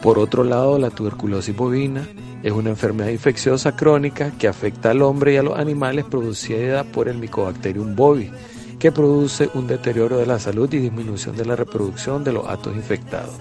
Por 0.00 0.18
otro 0.18 0.44
lado, 0.44 0.78
la 0.78 0.90
tuberculosis 0.90 1.54
bovina 1.54 2.08
es 2.42 2.52
una 2.52 2.70
enfermedad 2.70 3.10
infecciosa 3.10 3.76
crónica 3.76 4.32
que 4.38 4.48
afecta 4.48 4.90
al 4.90 5.02
hombre 5.02 5.34
y 5.34 5.36
a 5.36 5.42
los 5.42 5.58
animales 5.58 6.04
producida 6.06 6.84
por 6.84 7.08
el 7.08 7.18
Mycobacterium 7.18 7.94
bovis, 7.94 8.30
que 8.78 8.92
produce 8.92 9.50
un 9.54 9.66
deterioro 9.66 10.16
de 10.16 10.26
la 10.26 10.38
salud 10.38 10.72
y 10.72 10.78
disminución 10.78 11.36
de 11.36 11.44
la 11.44 11.54
reproducción 11.54 12.24
de 12.24 12.32
los 12.32 12.48
atos 12.48 12.74
infectados. 12.74 13.34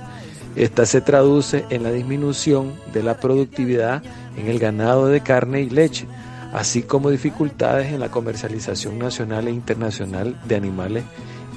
Esta 0.56 0.86
se 0.86 1.00
traduce 1.00 1.64
en 1.70 1.84
la 1.84 1.92
disminución 1.92 2.74
de 2.92 3.04
la 3.04 3.18
productividad 3.18 4.04
en 4.36 4.48
el 4.48 4.60
ganado 4.60 5.08
de 5.08 5.22
carne 5.22 5.62
y 5.62 5.70
leche, 5.70 6.06
así 6.54 6.82
como 6.82 7.10
dificultades 7.10 7.94
en 7.94 8.02
la 8.02 8.12
comercialización 8.12 9.00
nacional 9.00 9.48
e 9.48 9.52
internacional 9.52 10.38
de 10.46 10.56
animales 10.56 11.04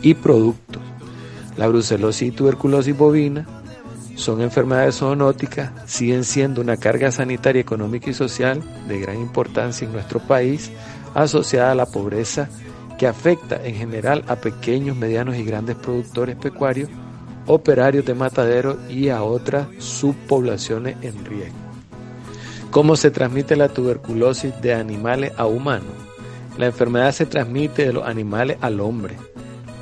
y 0.02 0.14
productos. 0.14 0.82
La 1.56 1.66
brucelosis 1.66 2.28
y 2.28 2.30
tuberculosis 2.30 2.96
bovina 2.96 3.46
son 4.14 4.40
enfermedades 4.40 4.97
zoonóticas, 4.97 5.73
siguen 5.87 6.25
siendo 6.25 6.61
una 6.61 6.76
carga 6.76 7.11
sanitaria, 7.11 7.61
económica 7.61 8.11
y 8.11 8.14
social 8.14 8.62
de 8.87 9.00
gran 9.00 9.19
importancia 9.19 9.87
en 9.87 9.92
nuestro 9.92 10.21
país, 10.21 10.71
asociada 11.14 11.73
a 11.73 11.75
la 11.75 11.87
pobreza 11.87 12.49
que 12.99 13.07
afecta 13.07 13.64
en 13.64 13.75
general 13.75 14.25
a 14.28 14.37
pequeños, 14.37 14.97
medianos 14.97 15.37
y 15.37 15.45
grandes 15.45 15.76
productores 15.76 16.37
pecuarios, 16.37 16.88
operarios 17.47 18.04
de 18.04 18.14
matadero 18.14 18.78
y 18.88 19.09
a 19.09 19.23
otras 19.23 19.66
subpoblaciones 19.78 20.97
en 21.02 21.25
riesgo. 21.25 21.57
¿Cómo 22.71 22.97
se 22.97 23.11
transmite 23.11 23.57
la 23.57 23.69
tuberculosis 23.69 24.52
de 24.62 24.75
animales 24.75 25.33
a 25.37 25.47
humanos? 25.47 25.92
La 26.57 26.66
enfermedad 26.66 27.12
se 27.12 27.26
transmite 27.26 27.87
de 27.87 27.92
los 27.92 28.07
animales 28.07 28.59
al 28.61 28.81
hombre, 28.81 29.16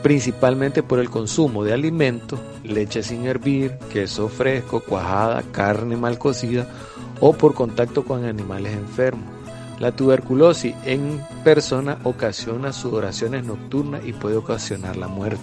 principalmente 0.03 0.83
por 0.83 0.99
el 0.99 1.11
consumo 1.11 1.65
de 1.65 1.73
alimentos, 1.73 2.41
leche 2.65 3.03
sin 3.03 3.27
hervir, 3.27 3.79
queso 3.93 4.29
fresco, 4.29 4.81
cuajada, 4.81 5.43
carne 5.53 5.97
mal 5.97 6.19
cocida 6.19 6.67
o 7.21 7.33
por 7.33 7.55
contacto 7.55 8.05
con 8.05 8.25
animales 8.25 8.73
enfermos. 8.73 9.29
La 9.79 9.93
tuberculosis 9.93 10.75
en 10.85 11.21
persona 11.43 11.99
ocasiona 12.05 12.73
sudoraciones 12.73 13.45
nocturnas 13.45 14.05
y 14.05 14.13
puede 14.13 14.37
ocasionar 14.37 14.97
la 14.97 15.09
muerte. 15.09 15.43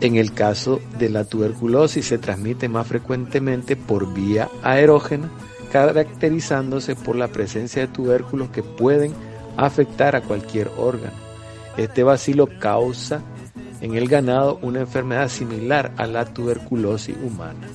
En 0.00 0.16
el 0.16 0.32
caso 0.32 0.80
de 0.98 1.08
la 1.08 1.24
tuberculosis 1.24 2.06
se 2.06 2.18
transmite 2.18 2.68
más 2.68 2.86
frecuentemente 2.86 3.76
por 3.76 4.12
vía 4.12 4.48
aerógena, 4.62 5.30
caracterizándose 5.72 6.96
por 6.96 7.16
la 7.16 7.28
presencia 7.28 7.82
de 7.82 7.92
tubérculos 7.92 8.48
que 8.48 8.62
pueden 8.62 9.12
afectar 9.56 10.16
a 10.16 10.22
cualquier 10.22 10.70
órgano. 10.78 11.16
Este 11.76 12.02
vacilo 12.02 12.48
causa 12.58 13.22
en 13.84 13.96
el 13.96 14.08
ganado 14.08 14.58
una 14.62 14.80
enfermedad 14.80 15.28
similar 15.28 15.92
a 15.98 16.06
la 16.06 16.24
tuberculosis 16.24 17.14
humana. 17.22 17.68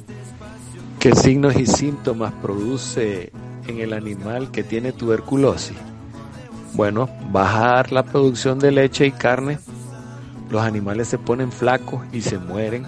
¿Qué 1.00 1.13
signos 1.13 1.56
y 1.56 1.68
síntomas 1.68 2.34
produce 2.42 3.32
en 3.68 3.80
el 3.80 3.94
animal 3.94 4.50
que 4.50 4.63
tiene 4.63 4.92
tuberculosis? 4.92 5.78
Bueno, 6.74 7.08
bajar 7.32 7.92
la 7.92 8.04
producción 8.04 8.58
de 8.58 8.72
leche 8.72 9.06
y 9.06 9.12
carne, 9.12 9.60
los 10.50 10.63
animales 10.63 11.08
se 11.10 11.20
ponen 11.20 11.51
flacos 11.51 12.01
y 12.12 12.22
se 12.22 12.39
mueren. 12.39 12.88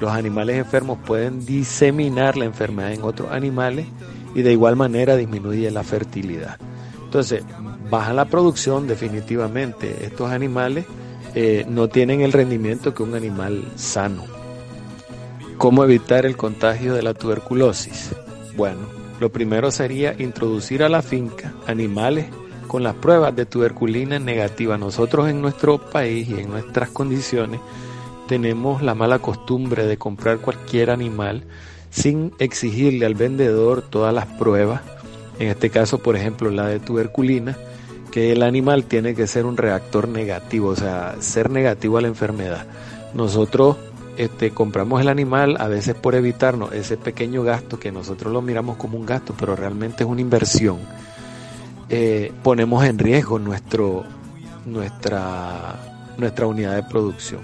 Los 0.00 0.10
animales 0.10 0.56
enfermos 0.56 0.98
pueden 1.06 1.46
diseminar 1.46 2.36
la 2.36 2.46
enfermedad 2.46 2.94
en 2.94 3.04
otros 3.04 3.30
animales 3.30 3.86
y 4.34 4.42
de 4.42 4.50
igual 4.50 4.74
manera 4.74 5.14
disminuye 5.14 5.70
la 5.70 5.84
fertilidad. 5.84 6.58
Entonces, 7.04 7.44
baja 7.88 8.12
la 8.12 8.24
producción 8.24 8.88
definitivamente. 8.88 10.04
Estos 10.04 10.32
animales 10.32 10.84
eh, 11.34 11.64
no 11.68 11.88
tienen 11.88 12.20
el 12.20 12.32
rendimiento 12.32 12.94
que 12.94 13.02
un 13.02 13.14
animal 13.14 13.64
sano. 13.76 14.24
¿Cómo 15.58 15.84
evitar 15.84 16.26
el 16.26 16.36
contagio 16.36 16.94
de 16.94 17.02
la 17.02 17.14
tuberculosis? 17.14 18.14
Bueno, 18.56 18.80
lo 19.20 19.30
primero 19.30 19.70
sería 19.70 20.14
introducir 20.18 20.82
a 20.82 20.88
la 20.88 21.02
finca 21.02 21.52
animales 21.66 22.26
con 22.66 22.82
las 22.82 22.94
pruebas 22.94 23.34
de 23.34 23.46
tuberculina 23.46 24.18
negativa. 24.18 24.78
Nosotros 24.78 25.28
en 25.28 25.40
nuestro 25.40 25.78
país 25.78 26.28
y 26.28 26.40
en 26.40 26.50
nuestras 26.50 26.90
condiciones 26.90 27.60
tenemos 28.28 28.82
la 28.82 28.94
mala 28.94 29.18
costumbre 29.18 29.86
de 29.86 29.96
comprar 29.96 30.38
cualquier 30.38 30.90
animal 30.90 31.44
sin 31.90 32.32
exigirle 32.38 33.06
al 33.06 33.14
vendedor 33.14 33.82
todas 33.82 34.12
las 34.12 34.26
pruebas. 34.26 34.82
En 35.38 35.48
este 35.48 35.70
caso, 35.70 35.98
por 35.98 36.16
ejemplo, 36.16 36.50
la 36.50 36.66
de 36.66 36.80
tuberculina 36.80 37.56
que 38.14 38.30
el 38.30 38.44
animal 38.44 38.84
tiene 38.84 39.16
que 39.16 39.26
ser 39.26 39.44
un 39.44 39.56
reactor 39.56 40.06
negativo, 40.06 40.68
o 40.68 40.76
sea, 40.76 41.16
ser 41.18 41.50
negativo 41.50 41.98
a 41.98 42.00
la 42.00 42.06
enfermedad. 42.06 42.64
Nosotros 43.12 43.76
este, 44.16 44.52
compramos 44.52 45.00
el 45.00 45.08
animal 45.08 45.56
a 45.58 45.66
veces 45.66 45.96
por 45.96 46.14
evitarnos 46.14 46.72
ese 46.72 46.96
pequeño 46.96 47.42
gasto 47.42 47.80
que 47.80 47.90
nosotros 47.90 48.32
lo 48.32 48.40
miramos 48.40 48.76
como 48.76 48.96
un 48.96 49.04
gasto, 49.04 49.34
pero 49.36 49.56
realmente 49.56 50.04
es 50.04 50.08
una 50.08 50.20
inversión. 50.20 50.78
Eh, 51.88 52.30
ponemos 52.44 52.84
en 52.84 53.00
riesgo 53.00 53.40
nuestro, 53.40 54.04
nuestra, 54.64 55.74
nuestra 56.16 56.46
unidad 56.46 56.76
de 56.76 56.84
producción. 56.84 57.40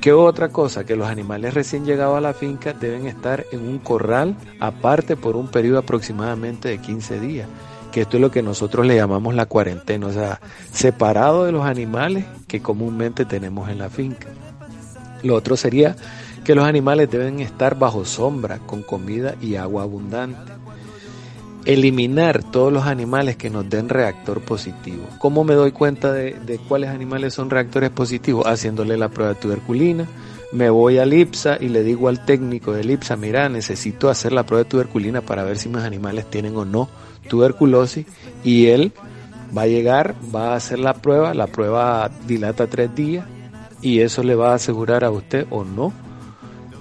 ¿Qué 0.00 0.12
otra 0.12 0.48
cosa? 0.48 0.84
Que 0.86 0.96
los 0.96 1.06
animales 1.06 1.54
recién 1.54 1.84
llegados 1.84 2.18
a 2.18 2.20
la 2.20 2.34
finca 2.34 2.72
deben 2.72 3.06
estar 3.06 3.46
en 3.52 3.60
un 3.60 3.78
corral 3.78 4.34
aparte 4.58 5.14
por 5.14 5.36
un 5.36 5.46
periodo 5.46 5.78
aproximadamente 5.78 6.68
de 6.68 6.78
15 6.78 7.20
días 7.20 7.48
que 7.90 8.02
esto 8.02 8.16
es 8.16 8.20
lo 8.20 8.30
que 8.30 8.42
nosotros 8.42 8.86
le 8.86 8.96
llamamos 8.96 9.34
la 9.34 9.46
cuarentena, 9.46 10.06
o 10.06 10.12
sea, 10.12 10.40
separado 10.72 11.44
de 11.44 11.52
los 11.52 11.64
animales 11.64 12.24
que 12.46 12.60
comúnmente 12.60 13.24
tenemos 13.24 13.68
en 13.68 13.78
la 13.78 13.90
finca. 13.90 14.28
Lo 15.22 15.34
otro 15.34 15.56
sería 15.56 15.96
que 16.44 16.54
los 16.54 16.64
animales 16.64 17.10
deben 17.10 17.40
estar 17.40 17.78
bajo 17.78 18.04
sombra, 18.04 18.58
con 18.58 18.82
comida 18.82 19.34
y 19.40 19.56
agua 19.56 19.82
abundante. 19.82 20.52
Eliminar 21.64 22.42
todos 22.42 22.72
los 22.72 22.86
animales 22.86 23.36
que 23.36 23.50
nos 23.50 23.68
den 23.68 23.90
reactor 23.90 24.40
positivo. 24.40 25.04
¿Cómo 25.18 25.44
me 25.44 25.54
doy 25.54 25.72
cuenta 25.72 26.12
de, 26.12 26.58
cuáles 26.66 26.88
animales 26.88 27.34
son 27.34 27.50
reactores 27.50 27.90
positivos? 27.90 28.46
Haciéndole 28.46 28.96
la 28.96 29.10
prueba 29.10 29.34
de 29.34 29.40
tuberculina, 29.40 30.06
me 30.52 30.70
voy 30.70 30.98
al 30.98 31.12
IPSA 31.12 31.58
y 31.60 31.68
le 31.68 31.82
digo 31.82 32.08
al 32.08 32.24
técnico 32.24 32.72
del 32.72 32.90
IPSA, 32.90 33.16
mira, 33.16 33.48
necesito 33.48 34.08
hacer 34.08 34.32
la 34.32 34.44
prueba 34.44 34.64
de 34.64 34.70
tuberculina 34.70 35.20
para 35.20 35.44
ver 35.44 35.58
si 35.58 35.68
mis 35.68 35.82
animales 35.82 36.28
tienen 36.30 36.56
o 36.56 36.64
no 36.64 36.88
tuberculosis 37.28 38.06
y 38.42 38.66
él 38.66 38.92
va 39.56 39.62
a 39.62 39.66
llegar, 39.66 40.14
va 40.34 40.52
a 40.52 40.56
hacer 40.56 40.78
la 40.78 40.94
prueba, 40.94 41.34
la 41.34 41.46
prueba 41.46 42.10
dilata 42.26 42.66
tres 42.66 42.94
días 42.94 43.26
y 43.82 44.00
eso 44.00 44.22
le 44.22 44.34
va 44.34 44.52
a 44.52 44.54
asegurar 44.54 45.04
a 45.04 45.10
usted 45.10 45.46
o 45.50 45.64
no 45.64 45.92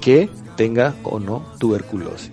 que 0.01 0.29
tenga 0.55 0.95
o 1.03 1.19
no 1.19 1.45
tuberculosis. 1.59 2.31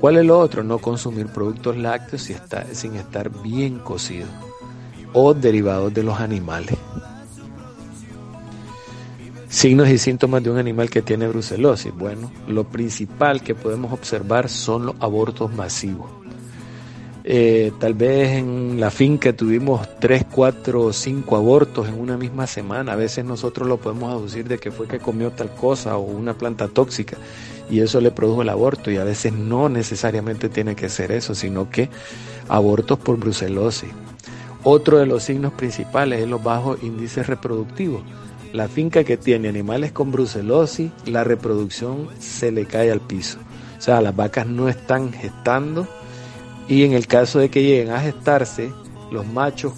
¿Cuál 0.00 0.18
es 0.18 0.26
lo 0.26 0.38
otro? 0.38 0.64
No 0.64 0.78
consumir 0.78 1.28
productos 1.28 1.76
lácteos 1.76 2.22
si 2.22 2.32
está, 2.32 2.66
sin 2.74 2.96
estar 2.96 3.30
bien 3.42 3.78
cocidos 3.78 4.28
o 5.12 5.32
derivados 5.32 5.94
de 5.94 6.02
los 6.02 6.20
animales. 6.20 6.76
Signos 9.54 9.88
y 9.88 9.98
síntomas 9.98 10.42
de 10.42 10.50
un 10.50 10.58
animal 10.58 10.90
que 10.90 11.00
tiene 11.00 11.28
brucelosis. 11.28 11.94
Bueno, 11.94 12.32
lo 12.48 12.64
principal 12.64 13.40
que 13.40 13.54
podemos 13.54 13.92
observar 13.92 14.48
son 14.48 14.86
los 14.86 14.96
abortos 14.98 15.54
masivos. 15.54 16.10
Eh, 17.22 17.70
tal 17.78 17.94
vez 17.94 18.30
en 18.30 18.80
la 18.80 18.90
finca 18.90 19.32
tuvimos 19.32 19.88
3, 20.00 20.26
4, 20.28 20.92
5 20.92 21.36
abortos 21.36 21.86
en 21.88 22.00
una 22.00 22.16
misma 22.16 22.48
semana. 22.48 22.94
A 22.94 22.96
veces 22.96 23.24
nosotros 23.24 23.68
lo 23.68 23.76
podemos 23.76 24.12
aducir 24.12 24.48
de 24.48 24.58
que 24.58 24.72
fue 24.72 24.88
que 24.88 24.98
comió 24.98 25.30
tal 25.30 25.54
cosa 25.54 25.96
o 25.98 26.00
una 26.00 26.34
planta 26.34 26.66
tóxica 26.66 27.16
y 27.70 27.78
eso 27.78 28.00
le 28.00 28.10
produjo 28.10 28.42
el 28.42 28.48
aborto 28.48 28.90
y 28.90 28.96
a 28.96 29.04
veces 29.04 29.32
no 29.32 29.68
necesariamente 29.68 30.48
tiene 30.48 30.74
que 30.74 30.88
ser 30.88 31.12
eso, 31.12 31.32
sino 31.36 31.70
que 31.70 31.88
abortos 32.48 32.98
por 32.98 33.18
brucelosis. 33.18 33.90
Otro 34.64 34.98
de 34.98 35.06
los 35.06 35.22
signos 35.22 35.52
principales 35.52 36.22
es 36.22 36.28
los 36.28 36.42
bajos 36.42 36.82
índices 36.82 37.28
reproductivos. 37.28 38.02
La 38.54 38.68
finca 38.68 39.02
que 39.02 39.16
tiene 39.16 39.48
animales 39.48 39.90
con 39.90 40.12
brucelosis, 40.12 40.92
la 41.06 41.24
reproducción 41.24 42.06
se 42.20 42.52
le 42.52 42.66
cae 42.66 42.92
al 42.92 43.00
piso. 43.00 43.38
O 43.76 43.80
sea, 43.80 44.00
las 44.00 44.14
vacas 44.14 44.46
no 44.46 44.68
están 44.68 45.12
gestando 45.12 45.88
y 46.68 46.84
en 46.84 46.92
el 46.92 47.08
caso 47.08 47.40
de 47.40 47.50
que 47.50 47.64
lleguen 47.64 47.90
a 47.90 47.98
gestarse, 47.98 48.70
los 49.10 49.26
machos 49.26 49.72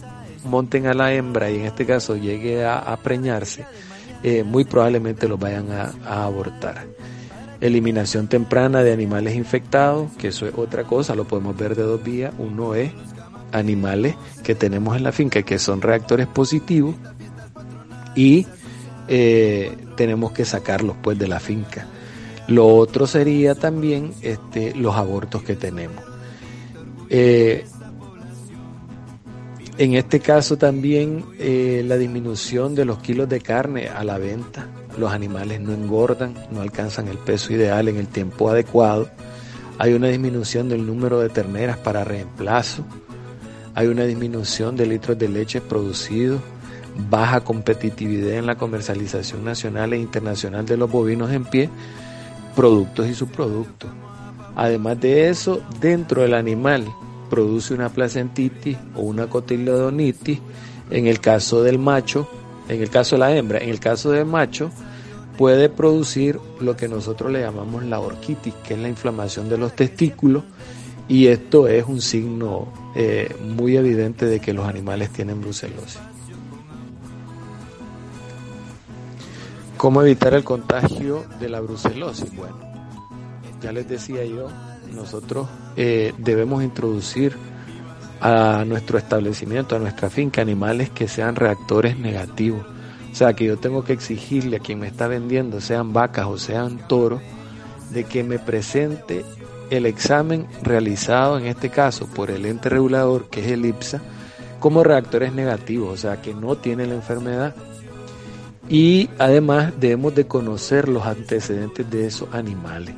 monten 0.45 0.89
a 0.89 0.93
la 0.93 1.15
hembra 1.15 1.51
y 1.51 1.57
en 1.57 1.65
este 1.65 1.87
caso 1.87 2.17
llegue 2.17 2.67
a, 2.67 2.95
preñarse, 3.03 3.65
eh, 4.23 4.45
muy 4.45 4.67
probablemente 4.67 5.27
los 5.27 5.41
vayan 5.41 5.73
a, 5.73 6.25
abortar. 6.25 6.85
Eliminación 7.62 8.29
temprana 8.29 8.83
de 8.83 8.93
animales 8.93 9.37
infectados, 9.37 10.12
que 10.19 10.29
eso 10.29 10.47
es 10.47 10.53
otra 10.55 10.85
cosa, 10.85 11.15
lo 11.15 11.25
podemos 11.25 11.57
ver 11.57 11.77
de 11.77 11.83
dos 11.83 12.05
vías. 12.05 12.35
Uno 12.37 12.75
es 12.75 12.93
animales 13.53 14.17
que 14.45 14.55
tenemos 14.55 14.99
en 14.99 15.03
la 15.03 15.12
finca 15.12 15.41
que 15.41 15.59
son 15.59 15.81
reactores 15.81 16.27
positivos 16.27 16.95
y 18.15 18.47
eh, 19.09 19.77
tenemos 19.97 20.33
que 20.33 20.45
sacarlos 20.45 20.97
pues 21.03 21.19
de 21.19 21.29
la 21.29 21.40
finca. 21.40 21.87
Lo 22.49 22.66
otro 22.69 23.07
sería 23.07 23.55
también 23.55 24.12
este, 24.23 24.75
los 24.75 24.95
abortos 24.95 25.42
que 25.42 25.57
tenemos. 25.57 26.03
Eh, 27.09 27.64
en 29.79 29.95
este 29.95 30.21
caso 30.21 30.57
también 30.57 31.25
eh, 31.38 31.85
la 31.87 31.97
disminución 31.99 32.75
de 32.75 32.85
los 32.85 32.99
kilos 32.99 33.29
de 33.29 33.40
carne 33.40 33.88
a 33.88 34.05
la 34.05 34.16
venta. 34.16 34.69
Los 34.97 35.12
animales 35.12 35.61
no 35.61 35.73
engordan, 35.73 36.35
no 36.51 36.62
alcanzan 36.62 37.09
el 37.09 37.19
peso 37.19 37.53
ideal 37.53 37.88
en 37.88 37.97
el 37.97 38.09
tiempo 38.09 38.49
adecuado. 38.49 39.11
Hay 39.79 39.92
una 39.92 40.09
disminución 40.09 40.71
del 40.71 40.87
número 40.87 41.21
de 41.21 41.29
terneras 41.29 41.77
para 41.77 42.05
reemplazo. 42.05 42.85
Hay 43.75 43.88
una 43.88 44.05
disminución 44.05 44.77
de 44.77 44.87
litros 44.87 45.19
de 45.19 45.29
leche 45.29 45.61
producidos. 45.61 46.40
Baja 47.11 47.43
competitividad 47.43 48.35
en 48.35 48.47
la 48.47 48.57
comercialización 48.57 49.45
nacional 49.45 49.93
e 49.93 49.99
internacional 49.99 50.65
de 50.67 50.77
los 50.77 50.91
bovinos 50.91 51.31
en 51.31 51.45
pie, 51.45 51.71
productos 52.55 53.07
y 53.07 53.15
subproductos. 53.15 53.91
Además 54.57 55.01
de 55.01 55.29
eso, 55.29 55.61
dentro 55.81 56.23
del 56.23 56.35
animal 56.35 56.87
produce 57.29 57.75
una 57.75 57.91
placentitis 57.91 58.79
o 58.95 59.03
una 59.03 59.29
cotiledonitis. 59.29 60.41
En 60.91 61.07
el 61.07 61.21
caso 61.21 61.63
del 61.63 61.79
macho, 61.79 62.29
en 62.69 62.81
el 62.81 62.89
caso 62.89 63.17
de 63.17 63.21
la 63.21 63.37
hembra, 63.37 63.59
en 63.59 63.69
el 63.69 63.81
caso 63.81 64.11
del 64.11 64.25
macho, 64.25 64.71
puede 65.37 65.69
producir 65.69 66.39
lo 66.61 66.77
que 66.77 66.89
nosotros 66.89 67.31
le 67.31 67.41
llamamos 67.41 67.85
la 67.85 68.01
orquitis, 68.01 68.55
que 68.67 68.75
es 68.75 68.81
la 68.81 68.89
inflamación 68.89 69.49
de 69.49 69.59
los 69.59 69.75
testículos, 69.75 70.45
y 71.09 71.27
esto 71.27 71.69
es 71.69 71.85
un 71.87 72.01
signo 72.01 72.69
eh, 72.95 73.35
muy 73.41 73.77
evidente 73.77 74.27
de 74.27 74.41
que 74.41 74.53
los 74.53 74.67
animales 74.67 75.11
tienen 75.11 75.41
brucelosis. 75.41 76.01
¿Cómo 79.77 80.01
evitar 80.03 80.33
el 80.35 80.43
contagio 80.43 81.25
de 81.39 81.49
la 81.51 81.61
brucelosis? 81.61 82.35
Bueno, 82.35 82.57
ya 83.61 83.73
les 83.73 83.87
decía 83.89 84.25
yo, 84.25 84.49
nosotros 84.95 85.49
eh, 85.77 86.15
debemos 86.17 86.62
introducir 86.62 87.37
a 88.21 88.65
nuestro 88.67 88.97
establecimiento, 88.97 89.77
a 89.77 89.79
nuestra 89.79 90.09
finca, 90.09 90.41
animales 90.41 90.89
que 90.91 91.09
sean 91.09 91.37
reactores 91.37 91.99
negativos. 91.99 92.65
O 93.12 93.15
sea, 93.15 93.35
que 93.35 93.45
yo 93.45 93.59
tengo 93.59 93.85
que 93.85 93.93
exigirle 93.93 94.57
a 94.57 94.61
quien 94.61 94.79
me 94.79 94.87
está 94.87 95.09
vendiendo, 95.09 95.61
sean 95.61 95.93
vacas 95.93 96.27
o 96.27 96.39
sean 96.39 96.79
toros, 96.89 97.21
de 97.91 98.05
que 98.05 98.25
me 98.25 98.39
presente 98.39 99.25
el 99.71 99.87
examen 99.87 100.47
realizado 100.62 101.39
en 101.39 101.47
este 101.47 101.71
caso 101.71 102.07
por 102.07 102.31
el 102.31 102.47
ente 102.47 102.69
regulador, 102.69 103.29
que 103.29 103.45
es 103.45 103.53
el 103.53 103.65
IPSA, 103.65 104.01
como 104.59 104.83
reactores 104.83 105.33
negativos, 105.33 105.93
o 105.93 105.97
sea, 105.97 106.23
que 106.23 106.35
no 106.35 106.57
tienen 106.57 106.89
la 106.89 106.95
enfermedad. 106.95 107.55
Y 108.68 109.09
además 109.18 109.72
debemos 109.79 110.14
de 110.14 110.26
conocer 110.26 110.88
los 110.88 111.05
antecedentes 111.05 111.88
de 111.90 112.07
esos 112.07 112.33
animales. 112.35 112.94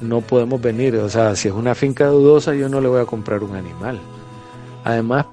No 0.00 0.20
podemos 0.20 0.60
venir, 0.60 0.96
o 0.96 1.08
sea, 1.08 1.36
si 1.36 1.48
es 1.48 1.54
una 1.54 1.74
finca 1.74 2.06
dudosa, 2.06 2.54
yo 2.54 2.68
no 2.68 2.80
le 2.80 2.88
voy 2.88 3.00
a 3.00 3.06
comprar 3.06 3.44
un 3.44 3.54
animal. 3.54 4.00
Además, 4.84 5.26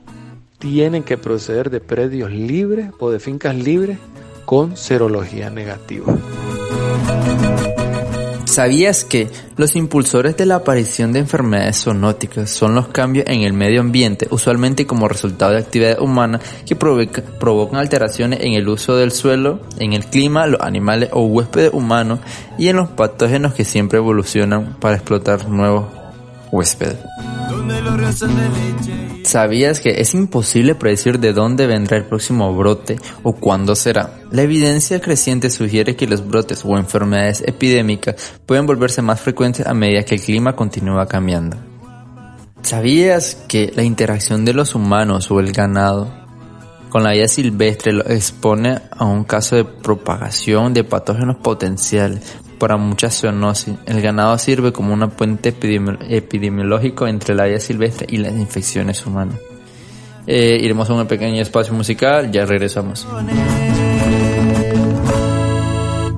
tienen 0.60 1.04
que 1.04 1.18
proceder 1.18 1.70
de 1.70 1.80
predios 1.80 2.30
libres 2.32 2.92
o 3.00 3.10
de 3.10 3.20
fincas 3.20 3.56
libres 3.56 3.98
con 4.46 4.76
serología 4.76 5.50
negativa. 5.50 6.14
¿Sabías 8.50 9.06
que 9.06 9.30
los 9.58 9.76
impulsores 9.76 10.36
de 10.36 10.48
la 10.48 10.56
aparición 10.56 11.14
de 11.14 11.20
enfermedades 11.20 11.84
zoonóticas 11.84 12.50
son 12.50 12.74
los 12.74 12.88
cambios 12.88 13.28
en 13.28 13.44
el 13.44 13.54
medio 13.54 13.80
ambiente, 13.80 14.28
usualmente 14.32 14.88
como 14.88 15.08
resultado 15.08 15.52
de 15.52 15.60
actividades 15.60 16.00
humanas 16.00 16.42
que 16.66 16.76
provocan 16.76 17.80
alteraciones 17.80 18.40
en 18.42 18.54
el 18.54 18.68
uso 18.68 18.98
del 18.98 19.12
suelo, 19.12 19.60
en 19.78 19.94
el 19.94 20.04
clima, 20.06 20.48
los 20.48 20.62
animales 20.62 21.10
o 21.14 21.28
huéspedes 21.28 21.74
humanos 21.74 22.22
y 22.58 22.70
en 22.70 22.78
los 22.78 22.90
patógenos 22.90 23.54
que 23.54 23.66
siempre 23.66 24.00
evolucionan 24.00 24.78
para 24.80 24.96
explotar 24.96 25.48
nuevos 25.48 25.86
huéspedes? 26.52 26.98
¿Sabías 29.24 29.80
que 29.80 30.02
es 30.02 30.14
imposible 30.16 30.76
predecir 30.76 31.20
de 31.20 31.34
dónde 31.34 31.68
vendrá 31.68 31.98
el 31.98 32.06
próximo 32.06 32.56
brote 32.56 32.98
o 33.22 33.34
cuándo 33.34 33.76
será? 33.76 34.20
La 34.32 34.42
evidencia 34.42 35.00
creciente 35.00 35.50
sugiere 35.50 35.96
que 35.96 36.08
los 36.08 36.28
brotes 36.28 36.64
o 36.66 36.78
enfermedades 36.78 37.44
epidémicas 37.46 38.16
pueden 38.46 38.66
volverse 38.66 39.02
más 39.02 39.22
frecuentes 39.22 39.68
a 39.68 39.74
medida 39.74 40.04
que 40.04 40.16
el 40.16 40.22
clima 40.22 40.56
continúa 40.56 41.06
cambiando. 41.08 41.58
¿Sabías 42.64 43.36
que 43.48 43.72
la 43.76 43.84
interacción 43.84 44.46
de 44.46 44.54
los 44.54 44.74
humanos 44.76 45.30
o 45.32 45.40
el 45.40 45.52
ganado 45.52 46.12
con 46.90 47.04
la 47.04 47.12
vida 47.12 47.28
silvestre 47.28 47.94
lo 47.94 48.06
expone 48.10 48.80
a 48.92 49.06
un 49.06 49.24
caso 49.24 49.56
de 49.56 49.66
propagación 49.66 50.74
de 50.74 50.84
patógenos 50.84 51.38
potenciales 51.38 52.38
para 52.60 52.78
muchas 52.78 53.20
zoonosis. 53.20 53.76
El 53.86 54.02
ganado 54.02 54.38
sirve 54.38 54.72
como 54.72 54.94
una 54.94 55.10
puente 55.10 55.50
epidemiológico 55.50 57.08
entre 57.08 57.34
la 57.34 57.46
vida 57.46 57.60
silvestre 57.60 58.06
y 58.10 58.18
las 58.18 58.34
infecciones 58.34 59.06
humanas. 59.06 59.40
Eh, 60.28 60.60
iremos 60.62 60.88
a 60.90 60.94
un 60.94 61.08
pequeño 61.08 61.42
espacio 61.42 61.74
musical, 61.74 62.32
ya 62.32 62.46
regresamos. 62.46 63.08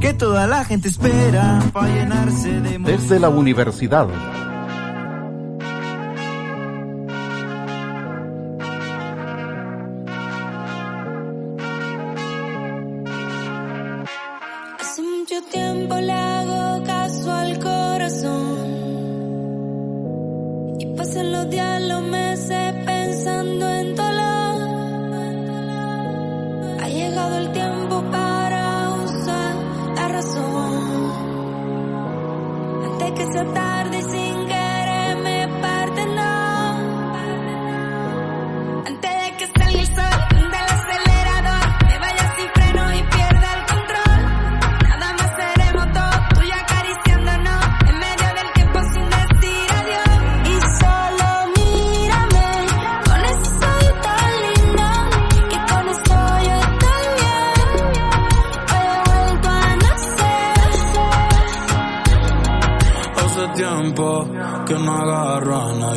Que 0.02 0.14
toda 0.14 0.48
la 0.48 0.66
gente 0.66 0.90
espera 0.90 1.62
para 1.72 1.88
llenarse 1.88 2.60
de... 2.60 2.78
Desde 2.80 3.20
la 3.20 3.30
universidad 3.30 4.08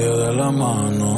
de 0.02 0.32
la 0.34 0.50
mano. 0.50 1.10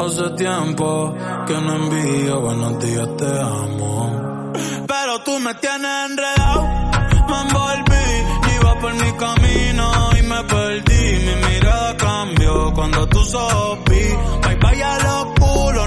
Hace 0.00 0.30
tiempo 0.30 1.14
que 1.46 1.54
no 1.54 1.74
envío 1.76 2.40
buenos 2.40 2.78
días, 2.80 3.08
te 3.18 3.40
amo. 3.40 4.52
Pero 4.86 5.18
tú 5.22 5.38
me 5.38 5.54
tienes 5.54 6.10
enredado, 6.10 6.62
me 7.28 7.40
envolví, 7.42 8.04
iba 8.56 8.78
por 8.80 8.94
mi 8.94 9.12
camino 9.12 10.10
y 10.18 10.22
me 10.22 10.44
perdí. 10.44 11.18
Mi 11.26 11.34
mirada 11.46 11.96
cambió 11.96 12.72
cuando 12.74 13.06
tú 13.06 13.22
sopí. 13.22 14.04
Bye 14.42 14.56
bye 14.56 14.82
a 14.82 14.98
lo 14.98 15.22
oscuro, 15.22 15.86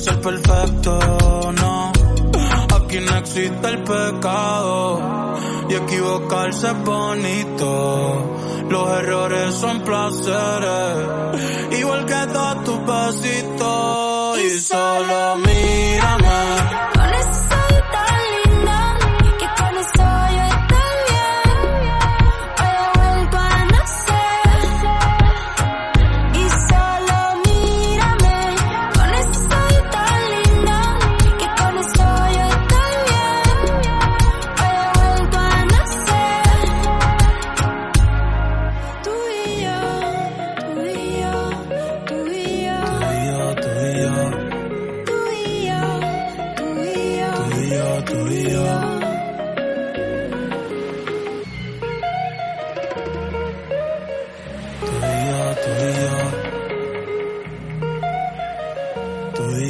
ser 0.00 0.20
perfecto, 0.20 0.98
no. 1.52 1.92
Aquí 2.74 3.00
no 3.00 3.16
existe 3.16 3.68
el 3.68 3.82
pecado 3.84 5.36
y 5.68 5.74
equivocarse 5.74 6.68
es 6.68 6.84
bonito. 6.84 8.36
Los 8.68 8.88
errores 8.98 9.54
son 9.54 9.80
placeres, 9.82 11.78
igual 11.78 12.06
que 12.06 12.26
todos 12.32 12.64
tus 12.64 12.78
besitos. 12.86 14.38
Y 14.38 14.58
solo 14.60 15.36
mírame. 15.36 16.29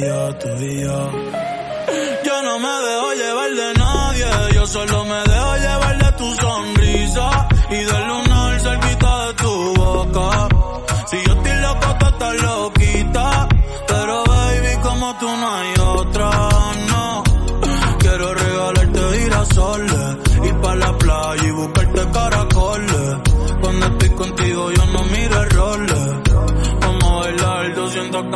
yo, 0.01 0.35
tú 0.35 0.49
y 0.59 0.81
yo. 0.81 1.11
Yo 2.23 2.41
no 2.43 2.59
me 2.59 2.73
dejo 2.87 3.13
llevar 3.13 3.51
de 3.51 3.73
nadie, 3.73 4.25
yo 4.53 4.65
solo 4.65 5.05
me 5.05 5.21
dejo 5.23 5.30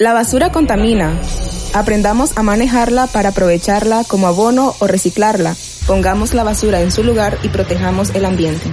La 0.00 0.12
basura 0.12 0.50
contamina. 0.50 1.20
Aprendamos 1.72 2.36
a 2.36 2.42
manejarla 2.42 3.06
para 3.06 3.28
aprovecharla 3.28 4.02
como 4.02 4.26
abono 4.26 4.74
o 4.80 4.88
reciclarla. 4.88 5.54
Pongamos 5.86 6.34
la 6.34 6.42
basura 6.42 6.80
en 6.80 6.90
su 6.90 7.04
lugar 7.04 7.38
y 7.44 7.48
protejamos 7.48 8.10
el 8.10 8.24
ambiente. 8.24 8.72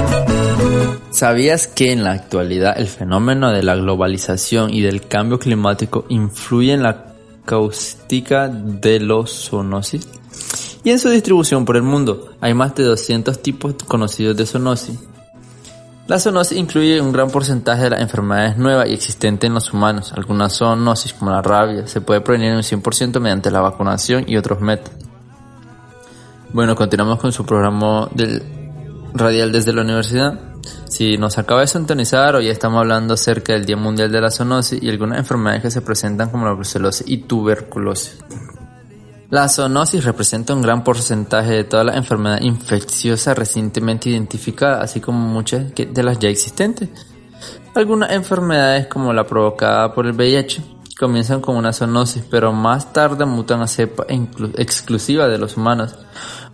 ¿Sabías 1.11 1.67
que 1.67 1.91
en 1.91 2.05
la 2.05 2.13
actualidad 2.13 2.79
el 2.79 2.87
fenómeno 2.87 3.51
de 3.51 3.63
la 3.63 3.75
globalización 3.75 4.73
y 4.73 4.79
del 4.79 5.07
cambio 5.07 5.39
climático 5.39 6.05
influye 6.07 6.71
en 6.71 6.83
la 6.83 7.07
caustica 7.43 8.47
de 8.47 9.01
los 9.01 9.49
zoonosis? 9.49 10.07
Y 10.85 10.89
en 10.89 10.99
su 10.99 11.09
distribución 11.09 11.65
por 11.65 11.75
el 11.75 11.83
mundo 11.83 12.31
hay 12.39 12.53
más 12.53 12.75
de 12.75 12.85
200 12.85 13.41
tipos 13.41 13.75
conocidos 13.85 14.37
de 14.37 14.45
zoonosis. 14.45 14.99
La 16.07 16.17
zoonosis 16.17 16.57
incluye 16.57 17.01
un 17.01 17.11
gran 17.11 17.29
porcentaje 17.29 17.83
de 17.83 17.89
las 17.89 18.01
enfermedades 18.01 18.57
nuevas 18.57 18.87
y 18.87 18.93
existentes 18.93 19.49
en 19.49 19.53
los 19.53 19.73
humanos. 19.73 20.13
Algunas 20.13 20.57
zoonosis, 20.57 21.13
como 21.13 21.31
la 21.31 21.41
rabia, 21.41 21.87
se 21.87 21.99
puede 21.99 22.21
prevenir 22.21 22.51
en 22.51 22.55
un 22.55 22.63
100% 22.63 23.19
mediante 23.19 23.51
la 23.51 23.59
vacunación 23.59 24.23
y 24.27 24.37
otros 24.37 24.61
métodos. 24.61 24.97
Bueno, 26.53 26.73
continuamos 26.73 27.19
con 27.19 27.33
su 27.33 27.45
programa 27.45 28.07
del 28.13 28.60
radial 29.13 29.51
desde 29.51 29.73
la 29.73 29.81
universidad. 29.81 30.39
Si 30.87 31.17
nos 31.17 31.37
acaba 31.37 31.61
de 31.61 31.67
sintonizar, 31.67 32.35
hoy 32.35 32.49
estamos 32.49 32.79
hablando 32.79 33.13
acerca 33.15 33.53
del 33.53 33.65
Día 33.65 33.77
Mundial 33.77 34.11
de 34.11 34.21
la 34.21 34.31
Zoonosis 34.31 34.81
y 34.81 34.89
algunas 34.89 35.19
enfermedades 35.19 35.63
que 35.63 35.71
se 35.71 35.81
presentan 35.81 36.29
como 36.29 36.45
la 36.45 36.53
brucelosis 36.53 37.07
y 37.07 37.17
tuberculosis. 37.17 38.19
La 39.29 39.47
zoonosis 39.47 40.03
representa 40.03 40.53
un 40.53 40.61
gran 40.61 40.83
porcentaje 40.83 41.53
de 41.53 41.63
todas 41.63 41.85
las 41.85 41.95
enfermedades 41.95 42.43
infecciosas 42.43 43.37
recientemente 43.37 44.09
identificadas, 44.09 44.83
así 44.83 44.99
como 44.99 45.19
muchas 45.19 45.73
de 45.73 46.03
las 46.03 46.19
ya 46.19 46.27
existentes. 46.27 46.89
Algunas 47.73 48.11
enfermedades, 48.11 48.87
como 48.87 49.13
la 49.13 49.23
provocada 49.23 49.93
por 49.93 50.05
el 50.05 50.11
VIH, 50.11 50.61
comienzan 51.01 51.41
con 51.41 51.55
una 51.57 51.73
zoonosis, 51.73 52.23
pero 52.29 52.53
más 52.53 52.93
tarde 52.93 53.25
mutan 53.25 53.63
a 53.63 53.67
cepa 53.67 54.05
exclusiva 54.07 55.27
de 55.27 55.39
los 55.39 55.57
humanos. 55.57 55.95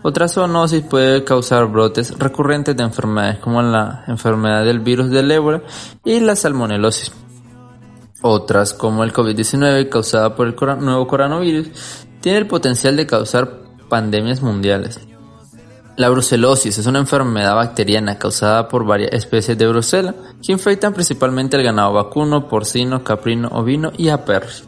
Otra 0.03 0.29
zoonosis 0.29 0.83
puede 0.83 1.25
causar 1.25 1.67
brotes 1.67 2.17
recurrentes 2.17 2.77
de 2.77 2.83
enfermedades 2.83 3.39
como 3.39 3.62
la 3.62 4.05
enfermedad 4.07 4.63
del 4.63 4.79
virus 4.79 5.10
del 5.10 5.29
ébola 5.29 5.63
y 6.05 6.21
la 6.21 6.38
salmonelosis. 6.38 7.12
Otras, 8.21 8.73
como 8.73 9.03
el 9.03 9.12
COVID-19 9.12 9.89
causada 9.89 10.33
por 10.33 10.47
el 10.47 10.55
nuevo 10.79 11.05
coronavirus, 11.07 11.67
tiene 12.21 12.38
el 12.38 12.47
potencial 12.47 12.95
de 12.95 13.05
causar 13.05 13.63
pandemias 13.89 14.41
mundiales. 14.41 15.01
La 15.97 16.10
brucelosis 16.10 16.77
es 16.77 16.86
una 16.86 16.99
enfermedad 16.99 17.55
bacteriana 17.55 18.19
causada 18.19 18.67
por 18.67 18.86
varias 18.86 19.13
especies 19.13 19.57
de 19.57 19.67
brucela 19.67 20.13
que 20.45 20.51
infectan 20.51 20.93
principalmente 20.93 21.57
al 21.57 21.63
ganado 21.63 21.91
vacuno, 21.91 22.47
porcino, 22.47 23.03
caprino, 23.03 23.47
ovino 23.51 23.91
y 23.97 24.10
a 24.10 24.23
perros. 24.23 24.65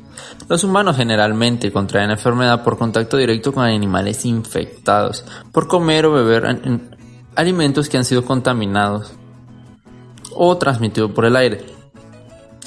Los 0.47 0.63
humanos 0.63 0.97
generalmente 0.97 1.71
contraen 1.71 2.07
la 2.07 2.15
enfermedad 2.15 2.63
por 2.63 2.79
contacto 2.79 3.15
directo 3.15 3.53
con 3.53 3.63
animales 3.63 4.25
infectados, 4.25 5.23
por 5.51 5.67
comer 5.67 6.07
o 6.07 6.13
beber 6.13 6.47
alimentos 7.35 7.89
que 7.89 7.97
han 7.97 8.05
sido 8.05 8.25
contaminados 8.25 9.13
o 10.33 10.57
transmitidos 10.57 11.11
por 11.11 11.25
el 11.25 11.35
aire. 11.35 11.63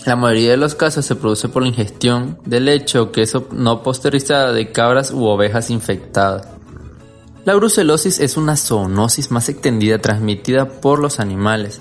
La 0.07 0.15
mayoría 0.15 0.53
de 0.53 0.57
los 0.57 0.77
casos 0.77 1.05
se 1.05 1.17
produce 1.17 1.49
por 1.49 1.63
la 1.63 1.69
ingestión 1.69 2.39
de 2.47 2.61
leche 2.61 3.01
o 3.01 3.11
queso 3.11 3.49
no 3.51 3.83
pasteurizada 3.83 4.53
de 4.53 4.71
cabras 4.71 5.11
u 5.11 5.25
ovejas 5.25 5.69
infectadas. 5.69 6.62
La 7.45 7.57
brucelosis 7.57 8.21
es 8.21 8.37
una 8.37 8.57
zoonosis 8.57 9.33
más 9.33 9.49
extendida 9.49 9.99
transmitida 9.99 10.81
por 10.81 11.01
los 11.01 11.19
animales. 11.19 11.81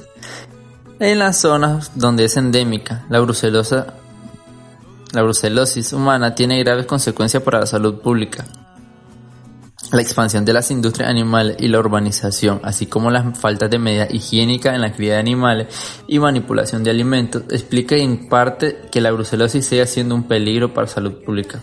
En 0.99 1.19
las 1.19 1.39
zonas 1.39 1.91
donde 1.93 2.25
es 2.25 2.35
endémica, 2.35 3.05
la 3.09 3.19
brucelosa 3.19 3.93
La 5.13 5.21
brucelosis 5.21 5.93
humana 5.93 6.33
tiene 6.33 6.63
graves 6.63 6.85
consecuencias 6.87 7.43
para 7.43 7.59
la 7.59 7.65
salud 7.67 8.01
pública. 8.01 8.45
La 9.91 10.01
expansión 10.01 10.45
de 10.45 10.53
las 10.53 10.71
industrias 10.71 11.09
animales 11.09 11.57
y 11.59 11.67
la 11.67 11.79
urbanización, 11.79 12.61
así 12.63 12.87
como 12.87 13.11
las 13.11 13.37
faltas 13.37 13.69
de 13.69 13.77
medida 13.77 14.07
higiénica 14.09 14.73
en 14.73 14.81
la 14.81 14.93
cría 14.93 15.13
de 15.13 15.19
animales 15.19 15.67
y 16.07 16.17
manipulación 16.17 16.83
de 16.83 16.91
alimentos, 16.91 17.43
explica 17.49 17.95
en 17.97 18.29
parte 18.29 18.83
que 18.91 19.01
la 19.01 19.11
brucelosis 19.11 19.65
siga 19.65 19.85
siendo 19.85 20.15
un 20.15 20.23
peligro 20.23 20.73
para 20.73 20.87
la 20.87 20.93
salud 20.93 21.23
pública. 21.23 21.61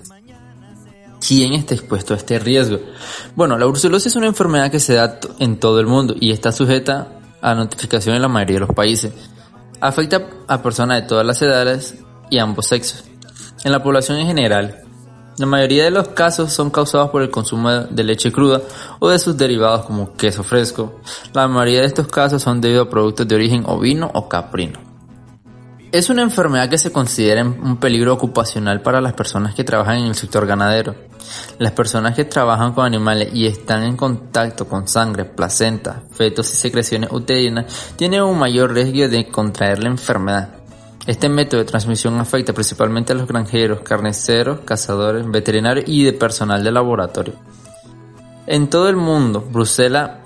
¿Quién 1.26 1.54
está 1.54 1.74
expuesto 1.74 2.14
a 2.14 2.16
este 2.16 2.38
riesgo? 2.38 2.78
Bueno, 3.35 3.59
la 3.59 3.66
brucelosis 3.66 4.07
es 4.07 4.16
una 4.16 4.26
enfermedad 4.26 4.70
que 4.70 4.81
se 4.81 4.94
da 4.94 5.18
en 5.38 5.59
todo 5.59 5.81
el 5.81 5.87
mundo 5.87 6.14
y 6.18 6.31
está 6.31 6.52
sujeta 6.52 7.20
a 7.40 7.54
notificación 7.54 8.16
en 8.16 8.22
la 8.22 8.28
mayoría 8.28 8.57
de 8.57 8.66
los 8.66 8.74
países. 8.74 9.12
Afecta 9.81 10.28
a 10.46 10.62
personas 10.62 11.02
de 11.02 11.09
todas 11.09 11.26
las 11.26 11.40
edades 11.42 11.94
y 12.31 12.38
ambos 12.38 12.66
sexos. 12.66 13.04
En 13.64 13.72
la 13.72 13.83
población 13.83 14.18
en 14.18 14.26
general, 14.26 14.83
la 15.38 15.46
mayoría 15.46 15.85
de 15.85 15.90
los 15.90 16.09
casos 16.09 16.52
son 16.52 16.70
causados 16.70 17.11
por 17.11 17.22
el 17.22 17.31
consumo 17.31 17.70
de 17.70 18.04
leche 18.04 18.33
cruda 18.33 18.61
o 18.98 19.09
de 19.09 19.18
sus 19.18 19.37
derivados 19.37 19.87
como 19.87 20.14
queso 20.14 20.42
fresco. 20.42 21.00
La 21.33 21.46
mayoría 21.46 21.81
de 21.81 21.87
estos 21.87 22.09
casos 22.09 22.42
son 22.42 22.61
debido 22.61 22.83
a 22.83 22.90
productos 22.90 23.26
de 23.28 23.35
origen 23.35 23.64
ovino 23.66 24.11
o 24.14 24.28
caprino. 24.28 24.88
Es 25.90 26.11
una 26.11 26.20
enfermedad 26.20 26.68
que 26.68 26.77
se 26.77 26.92
considera 26.92 27.42
un 27.42 27.79
peligro 27.79 28.12
ocupacional 28.12 28.83
para 28.83 29.01
las 29.01 29.14
personas 29.14 29.55
que 29.55 29.64
trabajan 29.64 29.96
en 29.96 30.05
el 30.05 30.14
sector 30.14 30.46
ganadero. 30.46 30.94
Las 31.59 31.72
personas 31.72 32.14
que 32.14 32.27
trabajan 32.27 32.74
con 32.74 32.85
animales 32.85 33.31
y 33.33 33.46
están 33.46 33.83
en 33.85 33.96
contacto 33.96 34.68
con 34.68 34.87
sangre, 34.87 35.24
placenta, 35.24 36.03
fetos 36.12 36.53
y 36.53 36.57
secreciones 36.57 37.11
uterinas 37.11 37.94
tienen 37.96 38.22
un 38.22 38.38
mayor 38.38 38.74
riesgo 38.74 39.09
de 39.09 39.29
contraer 39.29 39.83
la 39.83 39.88
enfermedad. 39.88 40.51
Este 41.07 41.31
método 41.31 41.61
de 41.61 41.66
transmisión 41.66 42.20
afecta 42.20 42.53
principalmente 42.53 43.14
a 43.14 43.16
los 43.16 43.27
granjeros, 43.27 43.81
carniceros, 43.81 44.61
cazadores, 44.66 45.27
veterinarios 45.31 45.88
y 45.88 46.05
de 46.05 46.12
personal 46.12 46.62
de 46.62 46.70
laboratorio. 46.70 47.33
En 48.46 48.68
todo 48.68 48.90
el 48.90 48.96
mundo, 48.96 49.40
Brucella 49.40 50.24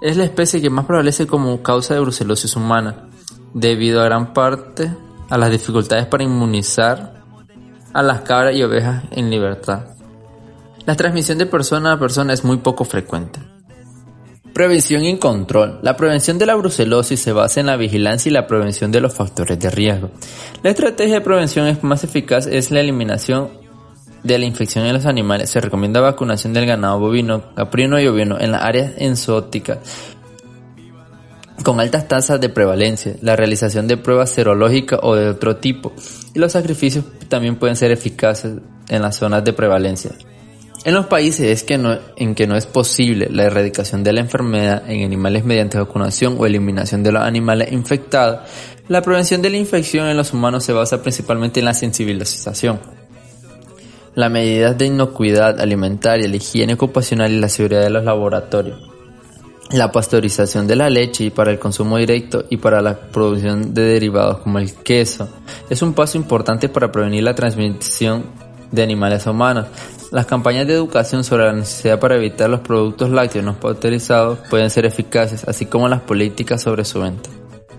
es 0.00 0.16
la 0.16 0.24
especie 0.24 0.60
que 0.60 0.70
más 0.70 0.86
prevalece 0.86 1.26
como 1.26 1.62
causa 1.62 1.94
de 1.94 2.00
brucelosis 2.00 2.54
humana, 2.56 3.08
debido 3.54 4.00
a 4.00 4.04
gran 4.04 4.32
parte 4.32 4.90
a 5.28 5.38
las 5.38 5.50
dificultades 5.50 6.06
para 6.06 6.24
inmunizar 6.24 7.22
a 7.92 8.02
las 8.02 8.20
cabras 8.22 8.54
y 8.54 8.62
ovejas 8.62 9.04
en 9.10 9.30
libertad. 9.30 9.86
La 10.86 10.94
transmisión 10.94 11.38
de 11.38 11.46
persona 11.46 11.92
a 11.92 11.98
persona 11.98 12.32
es 12.32 12.44
muy 12.44 12.58
poco 12.58 12.84
frecuente. 12.84 13.40
Prevención 14.54 15.04
y 15.04 15.18
control. 15.18 15.78
La 15.82 15.96
prevención 15.96 16.38
de 16.38 16.46
la 16.46 16.54
brucelosis 16.54 17.20
se 17.20 17.32
basa 17.32 17.60
en 17.60 17.66
la 17.66 17.76
vigilancia 17.76 18.30
y 18.30 18.32
la 18.32 18.46
prevención 18.46 18.90
de 18.90 19.00
los 19.00 19.14
factores 19.14 19.58
de 19.58 19.70
riesgo. 19.70 20.10
La 20.62 20.70
estrategia 20.70 21.14
de 21.14 21.20
prevención 21.20 21.78
más 21.82 22.04
eficaz 22.04 22.46
es 22.46 22.70
la 22.70 22.80
eliminación 22.80 23.50
de 24.22 24.38
la 24.38 24.44
infección 24.44 24.86
en 24.86 24.94
los 24.94 25.06
animales. 25.06 25.50
Se 25.50 25.60
recomienda 25.60 26.00
vacunación 26.00 26.52
del 26.52 26.66
ganado 26.66 26.98
bovino, 26.98 27.54
caprino 27.54 28.00
y 28.00 28.06
ovino 28.06 28.38
en 28.40 28.52
las 28.52 28.62
áreas 28.62 28.92
exóticas 28.98 29.78
con 31.62 31.80
altas 31.80 32.08
tasas 32.08 32.40
de 32.40 32.48
prevalencia, 32.48 33.16
la 33.20 33.36
realización 33.36 33.88
de 33.88 33.96
pruebas 33.96 34.30
serológicas 34.30 35.00
o 35.02 35.14
de 35.16 35.28
otro 35.28 35.56
tipo, 35.56 35.92
y 36.34 36.38
los 36.38 36.52
sacrificios 36.52 37.04
también 37.28 37.56
pueden 37.56 37.76
ser 37.76 37.90
eficaces 37.90 38.58
en 38.88 39.02
las 39.02 39.16
zonas 39.16 39.44
de 39.44 39.52
prevalencia. 39.52 40.12
En 40.84 40.94
los 40.94 41.06
países 41.06 41.66
en 41.68 42.34
que 42.34 42.46
no 42.46 42.56
es 42.56 42.66
posible 42.66 43.28
la 43.30 43.44
erradicación 43.44 44.04
de 44.04 44.12
la 44.12 44.20
enfermedad 44.20 44.88
en 44.88 45.04
animales 45.04 45.44
mediante 45.44 45.76
vacunación 45.76 46.36
o 46.38 46.46
eliminación 46.46 47.02
de 47.02 47.12
los 47.12 47.22
animales 47.22 47.72
infectados, 47.72 48.48
la 48.86 49.02
prevención 49.02 49.42
de 49.42 49.50
la 49.50 49.56
infección 49.56 50.06
en 50.06 50.16
los 50.16 50.32
humanos 50.32 50.64
se 50.64 50.72
basa 50.72 51.02
principalmente 51.02 51.58
en 51.58 51.66
la 51.66 51.74
sensibilización. 51.74 52.97
Las 54.18 54.32
medidas 54.32 54.76
de 54.76 54.86
inocuidad 54.86 55.60
alimentaria, 55.60 56.26
la 56.26 56.34
higiene 56.34 56.74
ocupacional 56.74 57.30
y 57.30 57.38
la 57.38 57.48
seguridad 57.48 57.82
de 57.82 57.90
los 57.90 58.02
laboratorios. 58.02 58.80
La 59.70 59.92
pasteurización 59.92 60.66
de 60.66 60.74
la 60.74 60.90
leche 60.90 61.30
para 61.30 61.52
el 61.52 61.60
consumo 61.60 61.98
directo 61.98 62.44
y 62.50 62.56
para 62.56 62.82
la 62.82 62.98
producción 62.98 63.72
de 63.74 63.82
derivados 63.82 64.38
como 64.38 64.58
el 64.58 64.74
queso 64.74 65.28
es 65.70 65.82
un 65.82 65.94
paso 65.94 66.18
importante 66.18 66.68
para 66.68 66.90
prevenir 66.90 67.22
la 67.22 67.36
transmisión 67.36 68.24
de 68.72 68.82
animales 68.82 69.24
a 69.24 69.30
humanos. 69.30 69.66
Las 70.10 70.26
campañas 70.26 70.66
de 70.66 70.74
educación 70.74 71.22
sobre 71.22 71.44
la 71.44 71.52
necesidad 71.52 72.00
para 72.00 72.16
evitar 72.16 72.50
los 72.50 72.58
productos 72.58 73.10
lácteos 73.10 73.44
no 73.44 73.60
pasteurizados 73.60 74.40
pueden 74.50 74.70
ser 74.70 74.84
eficaces, 74.84 75.44
así 75.46 75.66
como 75.66 75.86
las 75.86 76.00
políticas 76.00 76.60
sobre 76.60 76.84
su 76.84 76.98
venta. 76.98 77.30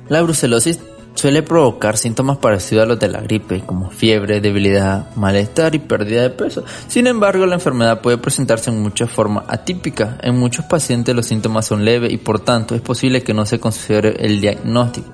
La 0.08 0.22
brucelosis 0.22 0.80
suele 1.20 1.44
provocar 1.44 1.98
síntomas 1.98 2.38
parecidos 2.38 2.84
a 2.84 2.88
los 2.88 2.98
de 2.98 3.10
la 3.10 3.20
gripe, 3.20 3.62
como 3.66 3.92
fiebre, 3.92 4.40
debilidad, 4.40 5.14
malestar 5.16 5.76
y 5.76 5.80
pérdida 5.80 6.22
de 6.22 6.30
peso. 6.30 6.64
Sin 6.88 7.08
embargo, 7.08 7.46
la 7.46 7.56
enfermedad 7.56 8.00
puede 8.00 8.18
presentarse 8.18 8.70
en 8.70 8.82
muchas 8.82 9.12
formas 9.12 9.44
atípicas. 9.50 10.16
En 10.22 10.40
muchos 10.40 10.64
pacientes 10.66 11.14
los 11.14 11.26
síntomas 11.26 11.66
son 11.66 11.84
leves 11.84 12.14
y 12.14 12.18
por 12.18 12.40
tanto 12.40 12.74
es 12.74 12.82
posible 12.82 13.22
que 13.22 13.34
no 13.34 13.46
se 13.46 13.60
considere 13.60 14.16
el 14.26 14.40
diagnóstico. 14.40 15.10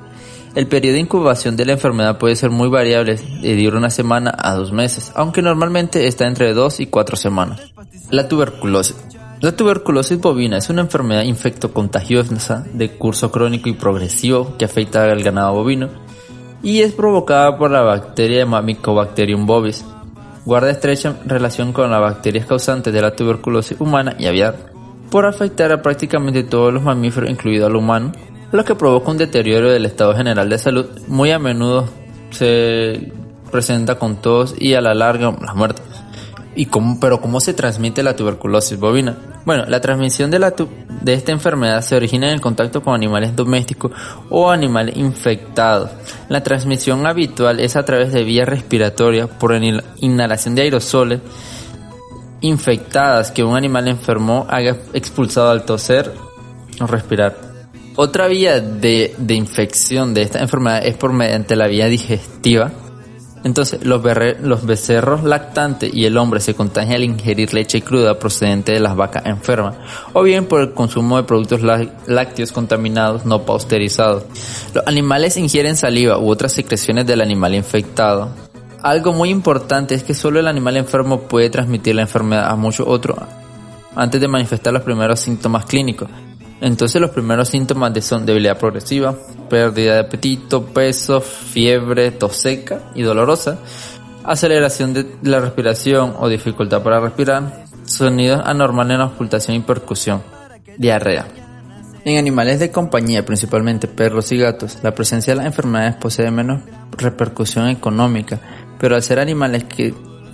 El 0.54 0.68
periodo 0.68 0.94
de 0.94 1.00
incubación 1.02 1.58
de 1.58 1.66
la 1.66 1.74
enfermedad 1.74 2.20
puede 2.20 2.36
ser 2.36 2.52
muy 2.52 2.70
variable, 2.70 3.16
de 3.16 3.68
una 3.68 3.90
semana 3.90 4.32
a 4.38 4.54
dos 4.54 4.72
meses, 4.72 5.12
aunque 5.16 5.42
normalmente 5.42 6.08
está 6.08 6.28
entre 6.28 6.54
dos 6.54 6.80
y 6.80 6.86
cuatro 6.86 7.18
semanas. 7.18 7.74
La 8.12 8.28
tuberculosis. 8.28 8.96
La 9.46 9.56
tuberculosis 9.56 10.20
bovina 10.20 10.58
es 10.58 10.72
una 10.72 10.82
enfermedad 10.82 11.22
infectocontagiosa 11.22 12.66
de 12.74 12.90
curso 12.98 13.32
crónico 13.32 13.70
y 13.70 13.74
progresivo 13.74 14.58
que 14.58 14.66
afecta 14.66 15.04
al 15.04 15.22
ganado 15.22 15.54
bovino 15.54 15.88
y 16.64 16.82
es 16.82 16.94
provocada 16.94 17.56
por 17.56 17.70
la 17.70 17.82
bacteria 17.82 18.48
Mycobacterium 18.48 19.46
bovis. 19.46 19.86
Guarda 20.46 20.72
estrecha 20.72 21.18
relación 21.28 21.74
con 21.74 21.92
las 21.92 22.02
bacterias 22.02 22.48
causantes 22.48 22.92
de 22.92 23.00
la 23.00 23.16
tuberculosis 23.16 23.80
humana 23.80 24.16
y 24.18 24.26
aviar, 24.26 24.72
por 25.12 25.28
afectar 25.28 25.72
a 25.72 25.84
prácticamente 25.84 26.42
todos 26.42 26.74
los 26.74 26.82
mamíferos, 26.82 27.30
incluido 27.30 27.68
al 27.68 27.76
humano, 27.76 28.14
lo 28.52 28.66
que 28.66 28.74
provoca 28.74 29.12
un 29.12 29.20
deterioro 29.20 29.70
del 29.70 29.86
estado 29.86 30.16
general 30.16 30.50
de 30.50 30.58
salud. 30.58 30.88
Muy 31.08 31.30
a 31.30 31.38
menudo 31.38 31.88
se 32.32 33.14
presenta 33.52 34.00
con 34.00 34.16
tos 34.16 34.56
y 34.58 34.74
a 34.74 34.82
la 34.82 34.96
larga 34.96 35.38
la 35.40 35.54
muerte. 35.54 35.84
¿Y 36.56 36.68
cómo, 36.68 37.00
pero 37.00 37.20
cómo 37.20 37.42
se 37.42 37.54
transmite 37.54 38.02
la 38.02 38.16
tuberculosis 38.16 38.80
bovina? 38.80 39.18
Bueno, 39.46 39.66
la 39.68 39.82
transmisión 39.82 40.32
de, 40.32 40.40
la 40.40 40.54
de 41.02 41.14
esta 41.14 41.34
enfermedad 41.34 41.82
se 41.82 41.96
origina 41.96 42.28
en 42.28 42.34
el 42.34 42.42
contacto 42.42 42.82
con 42.82 42.96
animales 42.96 43.36
domésticos 43.36 43.92
o 44.30 44.50
animales 44.50 44.96
infectados. 44.96 45.92
La 46.30 46.44
transmisión 46.44 47.06
habitual 47.06 47.60
es 47.60 47.76
a 47.76 47.84
través 47.84 48.14
de 48.14 48.24
vías 48.24 48.48
respiratorias 48.48 49.30
por 49.30 49.54
inhalación 50.00 50.56
de 50.56 50.62
aerosoles 50.62 51.20
infectadas 52.40 53.32
que 53.32 53.44
un 53.44 53.58
animal 53.58 53.88
enfermo 53.88 54.46
haya 54.50 54.78
expulsado 54.94 55.50
al 55.50 55.66
toser 55.66 56.14
o 56.80 56.88
respirar. 56.88 57.36
Otra 57.98 58.28
vía 58.28 58.60
de, 58.62 59.14
de 59.18 59.34
infección 59.34 60.14
de 60.14 60.22
esta 60.22 60.40
enfermedad 60.40 60.86
es 60.86 60.96
por 60.96 61.12
mediante 61.12 61.56
la 61.56 61.68
vía 61.68 61.88
digestiva 61.88 62.72
entonces, 63.46 63.86
los, 63.86 64.02
becerros 64.02 65.24
lactantes 65.24 65.94
y 65.94 66.06
el 66.06 66.18
hombre 66.18 66.40
se 66.40 66.56
contagian 66.56 66.96
al 66.96 67.04
ingerir 67.04 67.54
leche 67.54 67.84
cruda 67.84 68.18
procedente 68.18 68.72
de 68.72 68.80
las 68.80 68.96
vacas 68.96 69.28
enfermas, 69.28 69.76
o 70.14 70.24
bien 70.24 70.48
por 70.48 70.62
el 70.62 70.74
consumo 70.74 71.18
de 71.18 71.24
productos 71.26 71.62
lácteos 72.08 72.52
contaminados 72.52 73.24
no 73.24 73.44
pasteurizados. 73.44 74.24
Los 74.74 74.88
animales 74.88 75.38
ingieren 75.38 75.76
saliva 75.76 76.18
u 76.18 76.28
otras 76.28 76.54
secreciones 76.54 77.06
del 77.06 77.22
animal 77.22 77.54
infectado. 77.54 78.30
Algo 78.82 79.14
muy 79.14 79.30
importante 79.30 79.94
es 79.94 80.02
que 80.02 80.16
solo 80.16 80.40
el 80.40 80.48
animal 80.48 80.78
enfermo 80.78 81.22
puede 81.22 81.52
transmitir 81.52 81.94
la 81.94 82.02
enfermedad 82.02 82.50
a 82.50 82.56
muchos 82.56 82.88
otros 82.88 83.20
antes 83.96 84.20
de 84.20 84.28
manifestar 84.28 84.74
los 84.74 84.82
primeros 84.82 85.20
síntomas 85.20 85.66
clínicos. 85.66 86.10
Entonces 86.62 87.02
los 87.02 87.12
primeros 87.12 87.50
síntomas 87.50 88.04
son 88.06 88.26
debilidad 88.26 88.58
progresiva, 88.58 89.16
pérdida 89.50 89.96
de 89.96 90.00
apetito, 90.00 90.66
peso, 90.66 91.22
fiebre, 91.22 92.12
tos 92.12 92.38
seca 92.38 92.92
y 92.96 93.02
dolorosa, 93.02 93.60
aceleración 94.24 94.94
de 94.94 95.18
la 95.24 95.40
respiración 95.40 96.16
o 96.18 96.30
dificultad 96.30 96.82
para 96.82 97.00
respirar, 97.00 97.66
sonidos 97.86 98.42
anormales 98.44 98.94
en 98.94 99.00
la 99.00 99.06
ocultación 99.06 99.58
y 99.58 99.60
percusión, 99.60 100.24
diarrea. 100.78 101.28
En 102.06 102.18
animales 102.18 102.60
de 102.60 102.72
compañía, 102.72 103.26
principalmente 103.26 103.88
perros 103.88 104.32
y 104.32 104.38
gatos, 104.38 104.80
la 104.84 104.94
presencia 104.94 105.34
de 105.34 105.38
las 105.38 105.48
enfermedades 105.48 105.96
posee 105.96 106.30
menos 106.32 106.62
repercusión 106.92 107.68
económica, 107.68 108.40
pero 108.80 108.96
al 108.96 109.02
ser 109.02 109.20
animales 109.20 109.64
que, 109.64 109.94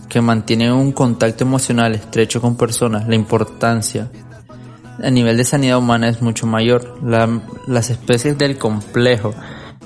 que 0.09 0.21
mantienen 0.21 0.73
un 0.73 0.91
contacto 0.91 1.45
emocional 1.45 1.95
estrecho 1.95 2.41
con 2.41 2.57
personas, 2.57 3.07
la 3.07 3.15
importancia 3.15 4.11
a 5.01 5.09
nivel 5.09 5.37
de 5.37 5.43
sanidad 5.43 5.77
humana 5.77 6.09
es 6.09 6.21
mucho 6.21 6.47
mayor. 6.47 6.97
las 7.67 7.89
especies 7.89 8.37
del 8.37 8.57
complejo 8.57 9.33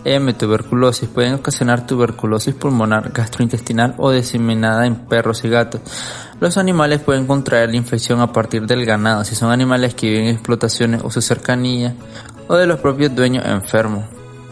M 0.06 0.34
tuberculosis 0.34 1.10
pueden 1.10 1.34
ocasionar 1.34 1.88
tuberculosis 1.88 2.54
pulmonar, 2.54 3.12
gastrointestinal 3.12 3.96
o 3.98 4.12
diseminada 4.12 4.86
en 4.86 4.96
perros 4.96 5.44
y 5.44 5.50
gatos. 5.50 5.82
Los 6.40 6.58
animales 6.58 7.02
pueden 7.02 7.26
contraer 7.26 7.72
la 7.72 7.78
infección 7.78 8.22
a 8.22 8.32
partir 8.32 8.68
del 8.68 8.86
ganado 8.86 9.24
si 9.24 9.34
son 9.34 9.52
animales 9.52 9.96
que 9.96 10.10
viven 10.10 10.26
en 10.26 10.36
explotaciones 10.36 11.02
o 11.04 11.10
su 11.10 11.22
cercanía 11.22 11.96
o 12.48 12.56
de 12.56 12.68
los 12.68 12.80
propios 12.80 13.16
dueños 13.16 13.46
enfermos 13.48 14.06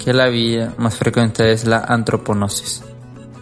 que 0.03 0.11
la 0.11 0.27
vía 0.27 0.73
más 0.77 0.95
frecuente 0.95 1.51
es 1.51 1.65
la 1.65 1.77
antroponosis. 1.87 2.83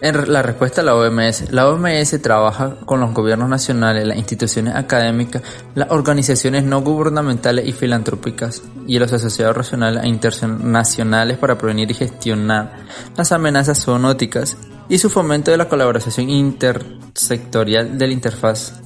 En 0.02 0.32
la 0.32 0.42
respuesta 0.42 0.80
a 0.80 0.84
la 0.84 0.96
OMS, 0.96 1.52
la 1.52 1.68
OMS 1.68 2.20
trabaja 2.20 2.74
con 2.84 2.98
los 2.98 3.14
gobiernos 3.14 3.48
nacionales, 3.48 4.04
las 4.04 4.16
instituciones 4.16 4.74
académicas, 4.74 5.42
las 5.76 5.92
organizaciones 5.92 6.64
no 6.64 6.80
gubernamentales 6.82 7.68
y 7.68 7.72
filantrópicas 7.72 8.64
y 8.88 8.98
los 8.98 9.12
asociados 9.12 9.56
regionales 9.56 10.02
e 10.02 10.08
internacionales 10.08 11.38
para 11.38 11.56
prevenir 11.56 11.92
y 11.92 11.94
gestionar 11.94 12.84
las 13.16 13.30
amenazas 13.30 13.84
zoonóticas 13.84 14.56
y 14.88 14.98
su 14.98 15.08
fomento 15.08 15.52
de 15.52 15.56
la 15.56 15.68
colaboración 15.68 16.28
intersectorial 16.30 17.96
de 17.96 18.06
la 18.08 18.12
interfaz 18.12 18.80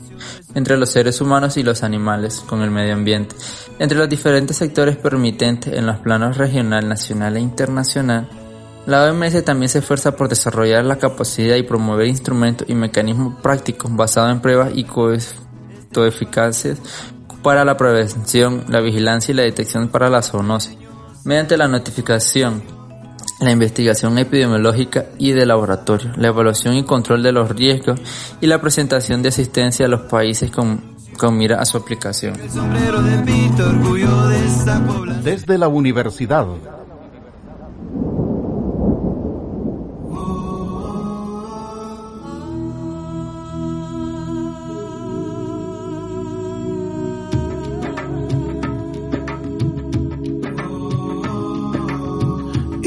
entre 0.55 0.77
los 0.77 0.91
seres 0.91 1.23
humanos 1.23 1.57
y 1.57 1.63
los 1.63 1.83
animales 1.83 2.45
con 2.47 2.61
el 2.61 2.71
medio 2.71 2.93
ambiente, 2.93 3.37
entre 3.79 3.97
los 3.97 4.11
diferentes 4.11 4.59
sectores 4.59 4.99
permitentes 4.99 5.73
en 5.73 5.87
los 5.87 5.97
planos 5.97 6.37
regional, 6.37 6.87
nacional 6.87 7.39
e 7.39 7.41
internacional 7.41 8.29
la 8.87 9.11
OMS 9.11 9.45
también 9.45 9.69
se 9.69 9.81
esfuerza 9.81 10.17
por 10.17 10.29
desarrollar 10.29 10.85
la 10.85 10.97
capacidad 10.97 11.57
y 11.57 11.65
promover 11.65 12.07
instrumentos 12.07 12.69
y 12.71 12.75
mecanismos 12.75 13.41
prácticos 13.43 13.95
basados 13.95 14.31
en 14.31 14.41
pruebas 14.41 14.73
y 14.75 14.87
eficaces 16.05 16.79
para 17.43 17.65
la 17.65 17.77
prevención, 17.77 18.65
la 18.69 18.81
vigilancia 18.81 19.33
y 19.33 19.37
la 19.37 19.45
detección 19.45 19.89
para 19.89 20.11
la 20.11 20.23
zoonosis, 20.23 20.77
mediante 21.25 21.57
la 21.57 21.69
notificación, 21.69 22.63
la 23.41 23.51
investigación 23.51 24.19
epidemiológica 24.19 25.07
y 25.19 25.33
de 25.33 25.47
laboratorio, 25.47 26.13
la 26.17 26.29
evaluación 26.29 26.77
y 26.77 26.85
control 26.85 27.23
de 27.23 27.33
los 27.33 27.49
riesgos 27.51 28.01
y 28.41 28.47
la 28.47 28.61
presentación 28.61 29.23
de 29.23 29.29
asistencia 29.29 29.87
a 29.87 29.89
los 29.89 30.03
países 30.03 30.51
con, 30.51 30.97
con 31.17 31.37
mira 31.37 31.61
a 31.61 31.65
su 31.65 31.77
aplicación. 31.77 32.35
Desde 35.23 35.59
la 35.59 35.69
universidad 35.69 36.47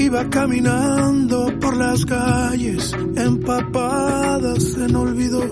Iba 0.10 0.28
caminando 0.32 1.53
por 1.60 1.78
las 1.78 2.03
calles 2.03 2.95
empapadas 3.16 4.76
en 4.78 4.95
olvido. 4.95 5.43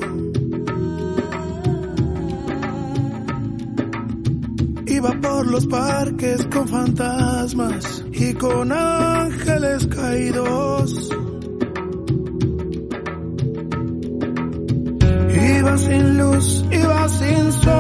Iba 4.88 5.12
por 5.22 5.45
los 5.45 5.68
parques 5.68 6.43
con 6.47 6.68
fantasmas 6.68 8.03
y 8.12 8.34
con 8.34 8.72
ángeles 8.72 9.86
caídos. 9.95 11.10
Iba 15.60 15.78
sin 15.78 16.18
luz, 16.18 16.66
iba 16.72 17.10
sin 17.10 17.51
sol, 17.51 17.76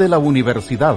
Desde 0.00 0.12
la 0.12 0.18
universidad. 0.18 0.96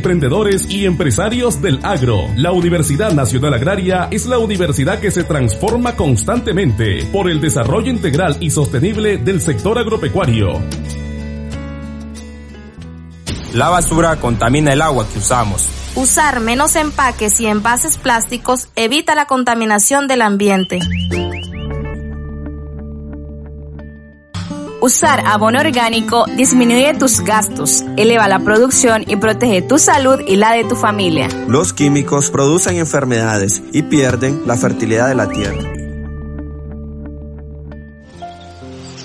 emprendedores 0.00 0.70
y 0.70 0.86
empresarios 0.86 1.60
del 1.60 1.78
agro. 1.82 2.26
La 2.34 2.52
Universidad 2.52 3.12
Nacional 3.12 3.52
Agraria 3.52 4.08
es 4.10 4.24
la 4.24 4.38
universidad 4.38 4.98
que 4.98 5.10
se 5.10 5.24
transforma 5.24 5.94
constantemente 5.94 7.04
por 7.12 7.28
el 7.28 7.38
desarrollo 7.38 7.90
integral 7.90 8.38
y 8.40 8.48
sostenible 8.48 9.18
del 9.18 9.42
sector 9.42 9.78
agropecuario. 9.78 10.58
La 13.52 13.68
basura 13.68 14.16
contamina 14.16 14.72
el 14.72 14.80
agua 14.80 15.06
que 15.12 15.18
usamos. 15.18 15.68
Usar 15.96 16.40
menos 16.40 16.76
empaques 16.76 17.38
y 17.38 17.46
envases 17.46 17.98
plásticos 17.98 18.68
evita 18.76 19.14
la 19.14 19.26
contaminación 19.26 20.08
del 20.08 20.22
ambiente. 20.22 20.78
Usar 24.82 25.26
abono 25.26 25.60
orgánico 25.60 26.24
disminuye 26.36 26.94
tus 26.94 27.20
gastos, 27.20 27.84
eleva 27.98 28.28
la 28.28 28.38
producción 28.38 29.04
y 29.06 29.16
protege 29.16 29.60
tu 29.60 29.78
salud 29.78 30.20
y 30.26 30.36
la 30.36 30.52
de 30.52 30.64
tu 30.64 30.74
familia. 30.74 31.28
Los 31.46 31.74
químicos 31.74 32.30
producen 32.30 32.78
enfermedades 32.78 33.62
y 33.72 33.82
pierden 33.82 34.40
la 34.46 34.56
fertilidad 34.56 35.08
de 35.08 35.14
la 35.14 35.28
tierra. 35.28 35.70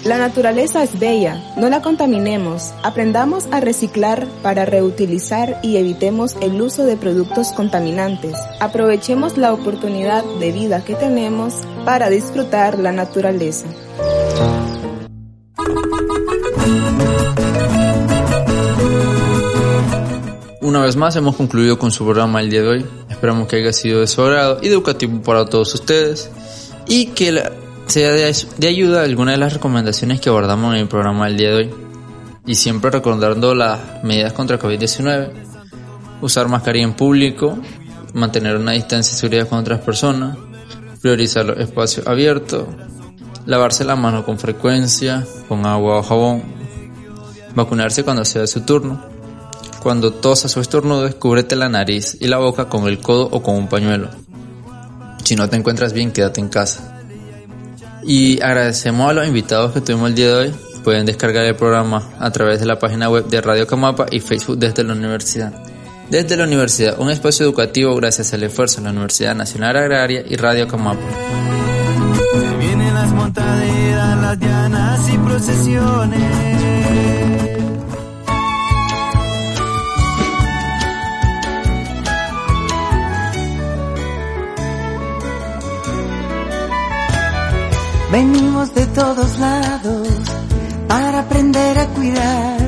La 0.06 0.18
naturaleza 0.18 0.82
es 0.82 0.98
bella, 0.98 1.44
no 1.58 1.68
la 1.68 1.82
contaminemos, 1.82 2.74
aprendamos 2.84 3.48
a 3.52 3.60
reciclar 3.60 4.28
para 4.44 4.64
reutilizar 4.64 5.60
y 5.62 5.76
evitemos 5.76 6.38
el 6.42 6.62
uso 6.62 6.86
de 6.86 6.96
productos 6.96 7.52
contaminantes. 7.52 8.36
Aprovechemos 8.62 9.36
la 9.36 9.52
oportunidad 9.52 10.24
de 10.40 10.54
vida 10.54 10.86
que 10.86 10.96
tenemos 10.96 11.56
para 11.84 12.10
disfrutar 12.10 12.80
la 12.80 12.94
naturaleza. 12.94 13.66
Una 20.66 20.82
vez 20.82 20.96
más 20.96 21.16
hemos 21.16 21.36
concluido 21.36 21.78
con 21.78 21.92
su 21.92 22.04
programa 22.06 22.42
el 22.42 22.50
día 22.50 22.62
de 22.64 22.68
hoy. 22.68 22.86
Esperamos 23.10 23.48
que 23.48 23.58
haya 23.58 23.72
sido 23.72 24.00
de 24.00 24.08
su 24.08 24.22
agrado 24.24 24.58
y 24.64 24.68
educativo 24.68 25.22
para 25.22 25.46
todos 25.46 25.74
ustedes 25.76 26.32
y 26.88 27.08
que 27.08 27.32
la- 27.32 27.52
sea 27.86 28.12
de, 28.12 28.36
de 28.58 28.68
ayuda 28.68 29.04
alguna 29.04 29.34
de 29.34 29.38
las 29.38 29.54
recomendaciones 29.54 30.20
que 30.20 30.30
abordamos 30.30 30.74
en 30.74 30.82
el 30.82 30.88
programa 30.88 31.28
del 31.28 31.38
día 31.38 31.50
de 31.52 31.56
hoy. 31.56 31.74
Y 32.48 32.56
siempre 32.56 32.90
recordando 32.90 33.54
las 33.54 34.04
medidas 34.04 34.34
contra 34.34 34.58
COVID-19, 34.60 35.32
usar 36.22 36.48
mascarilla 36.48 36.86
en 36.86 36.94
público, 36.94 37.60
mantener 38.14 38.56
una 38.58 38.72
distancia 38.72 39.14
de 39.14 39.20
seguridad 39.20 39.48
con 39.48 39.60
otras 39.60 39.82
personas, 39.82 40.36
priorizar 41.02 41.46
los 41.46 41.60
espacios 41.60 42.08
abiertos, 42.08 42.66
lavarse 43.46 43.84
la 43.86 43.96
mano 43.96 44.26
con 44.26 44.40
frecuencia, 44.40 45.24
con 45.48 45.64
agua 45.68 46.00
o 46.00 46.04
jabón, 46.04 46.44
vacunarse 47.54 48.04
cuando 48.04 48.26
sea 48.26 48.48
su 48.48 48.62
turno. 48.62 49.14
Cuando 49.86 50.12
tosas 50.12 50.58
o 50.58 50.62
estornudes, 50.62 51.14
cúbrete 51.14 51.56
la 51.56 51.70
nariz 51.70 52.18
y 52.20 52.26
la 52.26 52.40
boca 52.40 52.66
con 52.66 52.88
el 52.88 52.98
codo 52.98 53.30
o 53.32 53.44
con 53.44 53.54
un 53.54 53.68
pañuelo. 53.68 54.10
Si 55.24 55.36
no 55.36 55.48
te 55.48 55.58
encuentras 55.58 55.94
bien, 55.94 56.12
quédate 56.12 56.42
en 56.42 56.50
casa. 56.50 56.98
Y 58.02 58.42
agradecemos 58.42 59.08
a 59.08 59.14
los 59.14 59.28
invitados 59.28 59.74
que 59.74 59.82
tuvimos 59.82 60.10
el 60.10 60.16
día 60.16 60.28
de 60.30 60.34
hoy. 60.34 60.56
Pueden 60.84 61.06
descargar 61.06 61.46
el 61.46 61.56
programa 61.56 62.10
a 62.20 62.32
través 62.32 62.60
de 62.60 62.66
la 62.66 62.80
página 62.80 63.12
web 63.12 63.28
de 63.28 63.42
Radio 63.42 63.68
Camapa 63.68 64.08
y 64.10 64.22
Facebook 64.22 64.58
desde 64.58 64.84
la 64.84 64.94
universidad. 64.94 65.54
Desde 66.10 66.36
la 66.36 66.46
universidad, 66.46 67.00
un 67.00 67.12
espacio 67.12 67.46
educativo 67.46 67.96
gracias 67.96 68.34
al 68.34 68.42
esfuerzo 68.42 68.78
de 68.78 68.86
la 68.86 68.90
Universidad 68.90 69.36
Nacional 69.36 69.78
Agraria 69.78 70.24
y 70.28 70.36
Radio 70.36 70.68
Camapa. 70.68 71.08
Se 72.34 72.58
vienen 72.58 72.92
las 72.92 73.12
montaderas, 73.12 74.18
las 74.20 74.40
llanas 74.40 75.10
y 75.14 75.18
procesiones. 75.20 76.55
Venimos 88.16 88.74
de 88.74 88.86
todos 88.86 89.40
lados 89.40 90.08
para 90.88 91.20
aprender 91.20 91.78
a 91.78 91.86
cuidar 91.88 92.60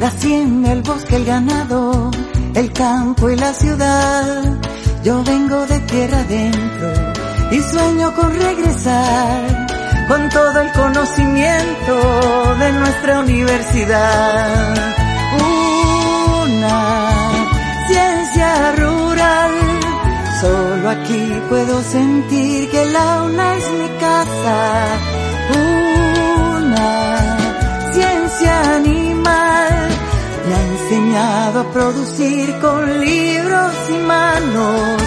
la 0.00 0.06
hacienda, 0.06 0.72
el 0.72 0.80
bosque, 0.80 1.16
el 1.16 1.26
ganado, 1.26 2.10
el 2.54 2.72
campo 2.72 3.28
y 3.28 3.36
la 3.36 3.52
ciudad. 3.52 4.56
Yo 5.04 5.22
vengo 5.22 5.66
de 5.66 5.80
tierra 5.80 6.20
adentro 6.20 6.88
y 7.50 7.60
sueño 7.60 8.14
con 8.14 8.38
regresar 8.38 9.66
con 10.08 10.30
todo 10.30 10.60
el 10.62 10.72
conocimiento 10.72 12.54
de 12.58 12.72
nuestra 12.72 13.20
universidad. 13.20 14.74
Una 16.42 16.98
ciencia 17.86 18.72
rural, 18.76 19.52
solo 20.40 20.88
aquí 20.88 21.42
puedo 21.50 21.82
sentir 21.82 22.70
que 22.70 22.86
la 22.86 23.24
una 23.24 23.56
es 23.56 23.70
mi 23.72 23.85
Una 24.18 24.32
ciencia 27.92 28.76
animal 28.76 29.88
me 30.46 30.54
ha 30.54 30.62
enseñado 30.72 31.60
a 31.60 31.64
producir 31.70 32.58
con 32.58 33.00
libros 33.04 33.74
y 33.90 33.98
manos. 34.06 35.02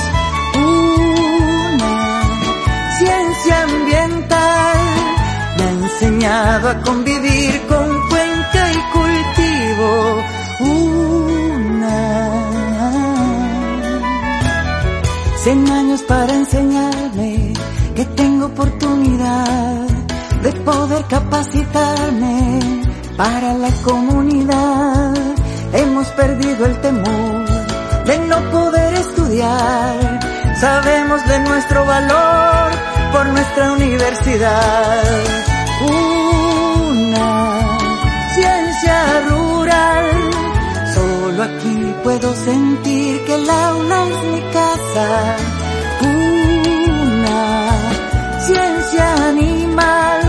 Una 0.53 2.21
ciencia 2.99 3.63
ambiental 3.63 4.77
me 5.57 5.63
ha 5.63 5.71
enseñado 5.71 6.69
a 6.69 6.81
convivir 6.81 7.65
con 7.67 8.07
cuenca 8.09 8.71
y 8.71 8.81
cultivo. 8.93 10.23
Una 10.59 11.99
cien 15.43 15.67
años 15.71 16.01
para 16.03 16.31
enseñarme 16.31 17.53
que 17.95 18.05
tengo 18.15 18.47
de 19.19 20.51
poder 20.63 21.03
capacitarme 21.05 22.59
para 23.17 23.53
la 23.53 23.69
comunidad. 23.83 25.13
Hemos 25.73 26.07
perdido 26.09 26.65
el 26.65 26.79
temor 26.79 27.45
de 28.05 28.17
no 28.27 28.37
poder 28.49 28.93
estudiar. 28.93 30.19
Sabemos 30.59 31.25
de 31.27 31.39
nuestro 31.39 31.85
valor 31.85 32.71
por 33.11 33.25
nuestra 33.27 33.73
universidad. 33.73 35.03
Una 35.81 37.77
ciencia 38.35 39.21
rural. 39.27 40.05
Solo 40.93 41.43
aquí 41.43 41.93
puedo 42.03 42.33
sentir 42.35 43.25
que 43.25 43.35
el 43.35 43.49
aula 43.49 44.07
es 44.07 44.23
mi 44.31 44.41
casa. 44.53 45.35
Una 46.03 47.68
ciencia 48.49 49.05
animal 49.29 50.21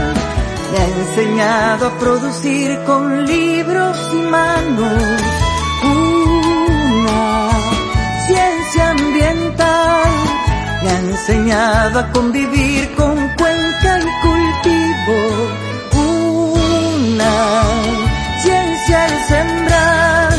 me 0.71 0.79
ha 0.79 0.89
enseñado 1.03 1.87
a 1.89 1.99
producir 1.99 2.79
con 2.85 3.27
libros 3.27 3.97
y 4.13 4.23
manos. 4.37 5.03
Una 5.83 7.51
ciencia 8.27 8.91
ambiental 8.91 10.11
me 10.83 10.91
ha 10.91 10.99
enseñado 11.11 12.01
a 12.01 12.13
convivir 12.13 12.83
con 12.95 13.17
cuenca 13.41 13.91
y 14.07 14.11
cultivo. 14.27 15.19
Una 17.25 17.37
ciencia 18.43 19.05
al 19.07 19.17
sembrar, 19.33 20.33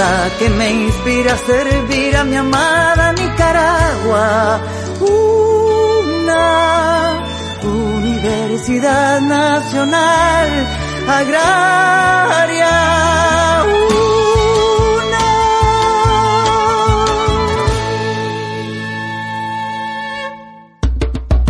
la 0.00 0.12
que 0.38 0.48
me 0.50 0.70
inspira 0.70 1.32
a 1.32 1.38
servir 1.38 2.16
a 2.16 2.24
mi 2.24 2.36
amada 2.36 3.12
Nicaragua. 3.12 4.60
Una 5.00 6.93
Universidad 8.54 9.20
Nacional 9.20 10.48
Agraria. 11.08 12.68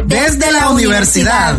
Desde 0.07 0.51
la 0.51 0.71
universidad. 0.71 1.59